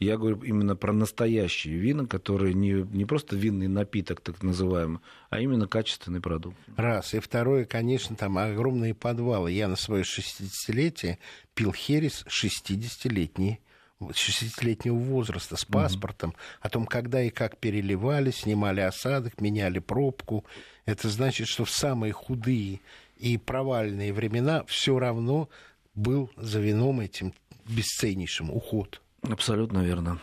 Я 0.00 0.16
говорю 0.16 0.42
именно 0.42 0.74
про 0.74 0.92
настоящие 0.92 1.76
вина, 1.76 2.06
которые 2.06 2.54
не, 2.54 2.72
не 2.92 3.04
просто 3.04 3.36
винный 3.36 3.68
напиток, 3.68 4.20
так 4.20 4.42
называемый, 4.42 4.98
а 5.30 5.38
именно 5.38 5.68
качественный 5.68 6.20
продукт. 6.20 6.56
Раз. 6.76 7.14
И 7.14 7.20
второе, 7.20 7.64
конечно, 7.64 8.16
там 8.16 8.36
огромные 8.36 8.94
подвалы. 8.94 9.52
Я 9.52 9.68
на 9.68 9.76
свое 9.76 10.02
60-летие 10.02 11.18
пил 11.54 11.72
херес 11.72 12.24
60-летний 12.26 13.60
60-летнего 14.10 14.96
возраста 14.96 15.56
с 15.56 15.64
паспортом, 15.64 16.30
угу. 16.30 16.38
о 16.60 16.68
том, 16.68 16.86
когда 16.86 17.22
и 17.22 17.30
как 17.30 17.58
переливали, 17.58 18.30
снимали 18.30 18.80
осадок, 18.80 19.40
меняли 19.40 19.78
пробку. 19.78 20.44
Это 20.86 21.08
значит, 21.08 21.48
что 21.48 21.64
в 21.64 21.70
самые 21.70 22.12
худые 22.12 22.80
и 23.16 23.38
провальные 23.38 24.12
времена 24.12 24.64
все 24.66 24.98
равно 24.98 25.48
был 25.94 26.30
за 26.36 26.60
вином 26.60 27.00
этим 27.00 27.32
бесценнейшим 27.66 28.50
уход. 28.50 29.00
Абсолютно 29.22 29.80
верно. 29.80 30.18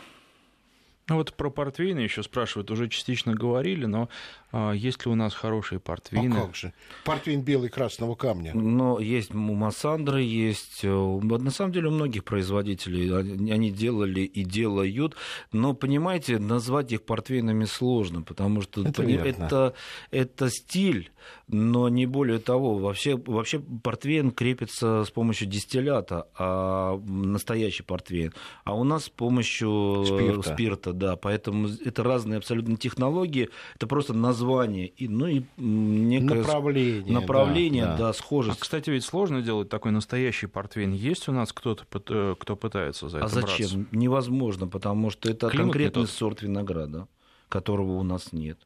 Ну 1.08 1.16
вот 1.16 1.34
про 1.34 1.50
портвейны 1.50 1.98
еще 1.98 2.22
спрашивают, 2.22 2.70
уже 2.70 2.88
частично 2.88 3.34
говорили, 3.34 3.84
но 3.84 4.08
есть 4.52 5.04
ли 5.04 5.12
у 5.12 5.14
нас 5.14 5.34
хорошие 5.34 5.78
портвейны? 5.80 6.36
А 6.36 6.46
как 6.46 6.56
же? 6.56 6.72
Портвейн 7.04 7.42
белый 7.42 7.68
красного 7.68 8.14
камня. 8.14 8.52
Но 8.54 8.98
есть 8.98 9.34
у 9.34 9.38
Массандры, 9.38 10.22
есть... 10.22 10.80
Э, 10.82 11.20
на 11.22 11.50
самом 11.50 11.72
деле 11.72 11.88
у 11.88 11.92
многих 11.92 12.24
производителей 12.24 13.12
они 13.52 13.70
делали 13.70 14.20
и 14.20 14.44
делают, 14.44 15.16
но, 15.52 15.74
понимаете, 15.74 16.38
назвать 16.38 16.92
их 16.92 17.02
портвейнами 17.02 17.64
сложно, 17.64 18.22
потому 18.22 18.62
что 18.62 18.86
это, 18.86 19.02
это, 19.02 19.74
это 20.10 20.50
стиль, 20.50 21.10
но 21.48 21.88
не 21.88 22.06
более 22.06 22.38
того. 22.38 22.78
Вообще, 22.78 23.16
вообще 23.16 23.58
портвейн 23.58 24.30
крепится 24.30 25.04
с 25.04 25.10
помощью 25.10 25.48
дистиллята, 25.48 26.28
а 26.38 26.98
настоящий 26.98 27.82
портвейн. 27.82 28.32
А 28.64 28.74
у 28.74 28.84
нас 28.84 29.04
с 29.04 29.08
помощью 29.08 30.04
спирта, 30.06 30.54
спирта 30.54 30.92
да, 30.92 31.16
поэтому 31.16 31.68
это 31.68 32.02
разные 32.02 32.38
абсолютно 32.38 32.76
технологии, 32.76 33.48
это 33.76 33.86
просто 33.86 34.14
название, 34.14 34.39
и, 34.40 35.08
ну 35.08 35.26
и 35.26 35.42
некое 35.56 36.38
направление, 36.38 37.12
направление 37.12 37.84
да, 37.84 37.92
да. 37.92 37.98
да, 37.98 38.12
схожесть. 38.12 38.58
А, 38.58 38.60
кстати, 38.60 38.90
ведь 38.90 39.04
сложно 39.04 39.42
делать 39.42 39.68
такой 39.68 39.92
настоящий 39.92 40.46
портвейн. 40.46 40.92
Есть 40.92 41.28
у 41.28 41.32
нас 41.32 41.52
кто-то, 41.52 41.84
э, 42.08 42.34
кто 42.38 42.56
пытается 42.56 43.08
за 43.08 43.18
это 43.18 43.26
А 43.26 43.28
зачем? 43.28 43.82
браться? 43.82 43.96
Невозможно, 43.96 44.66
потому 44.66 45.10
что 45.10 45.30
это 45.30 45.48
Климат 45.48 45.66
конкретный 45.66 46.06
сорт 46.06 46.42
винограда, 46.42 47.08
которого 47.48 47.92
у 47.92 48.02
нас 48.02 48.32
нет. 48.32 48.58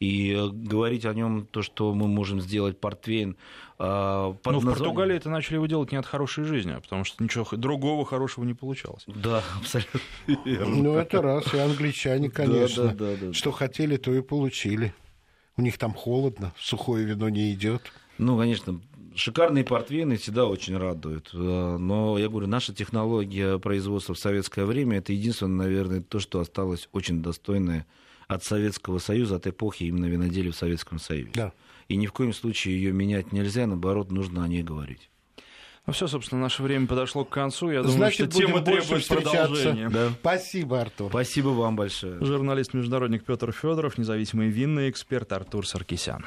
И 0.00 0.34
говорить 0.50 1.04
о 1.04 1.12
нем 1.12 1.46
то, 1.50 1.60
что 1.60 1.92
мы 1.92 2.08
можем 2.08 2.40
сделать 2.40 2.80
портвейн. 2.80 3.36
А, 3.78 4.32
под 4.32 4.46
Но 4.46 4.52
названием... 4.52 4.74
в 4.74 4.78
Португалии 4.78 5.16
это 5.16 5.28
начали 5.28 5.56
его 5.56 5.66
делать 5.66 5.92
не 5.92 5.98
от 5.98 6.06
хорошей 6.06 6.44
жизни, 6.44 6.72
а 6.72 6.80
потому 6.80 7.04
что 7.04 7.22
ничего 7.22 7.46
другого 7.52 8.06
хорошего 8.06 8.44
не 8.44 8.54
получалось. 8.54 9.04
Да, 9.06 9.44
абсолютно. 9.58 10.00
Ну, 10.26 10.94
это 10.94 11.20
раз. 11.20 11.52
И 11.52 11.58
англичане, 11.58 12.30
конечно. 12.30 12.84
Да, 12.84 12.94
да, 12.94 13.16
да, 13.20 13.32
что 13.34 13.52
хотели, 13.52 13.96
то 13.98 14.14
и 14.14 14.22
получили. 14.22 14.94
У 15.60 15.62
них 15.62 15.76
там 15.76 15.92
холодно, 15.92 16.54
сухое 16.58 17.04
вино 17.04 17.28
не 17.28 17.52
идет. 17.52 17.92
Ну, 18.16 18.38
конечно, 18.38 18.80
шикарные 19.14 19.62
портвейны 19.62 20.16
всегда 20.16 20.46
очень 20.46 20.74
радуют. 20.74 21.28
Но 21.34 22.16
я 22.16 22.30
говорю, 22.30 22.46
наша 22.46 22.74
технология 22.74 23.58
производства 23.58 24.14
в 24.14 24.18
советское 24.18 24.64
время 24.64 24.96
это 24.96 25.12
единственное, 25.12 25.66
наверное, 25.66 26.00
то, 26.00 26.18
что 26.18 26.40
осталось 26.40 26.88
очень 26.92 27.22
достойное 27.22 27.86
от 28.26 28.42
Советского 28.42 29.00
Союза, 29.00 29.36
от 29.36 29.48
эпохи 29.48 29.84
именно 29.84 30.06
виноделия 30.06 30.50
в 30.50 30.56
Советском 30.56 30.98
Союзе. 30.98 31.32
Да. 31.34 31.52
И 31.88 31.96
ни 31.96 32.06
в 32.06 32.14
коем 32.14 32.32
случае 32.32 32.76
ее 32.76 32.92
менять 32.92 33.30
нельзя, 33.30 33.66
наоборот, 33.66 34.10
нужно 34.10 34.42
о 34.42 34.48
ней 34.48 34.62
говорить. 34.62 35.09
Ну 35.90 35.94
все, 35.94 36.06
собственно, 36.06 36.40
наше 36.40 36.62
время 36.62 36.86
подошло 36.86 37.24
к 37.24 37.30
концу. 37.30 37.68
Я 37.72 37.82
Значит, 37.82 37.96
думаю, 37.96 38.12
что 38.12 38.26
тема 38.28 38.60
требует 38.60 39.02
встречаться. 39.02 39.16
продолжения. 39.16 39.88
Да. 39.90 40.10
Спасибо, 40.20 40.80
Артур. 40.80 41.10
Спасибо 41.10 41.48
вам 41.48 41.74
большое. 41.74 42.24
Журналист-международник 42.24 43.24
Петр 43.24 43.50
Федоров, 43.50 43.98
независимый 43.98 44.50
винный 44.50 44.88
эксперт 44.88 45.32
Артур 45.32 45.66
Саркисян. 45.66 46.24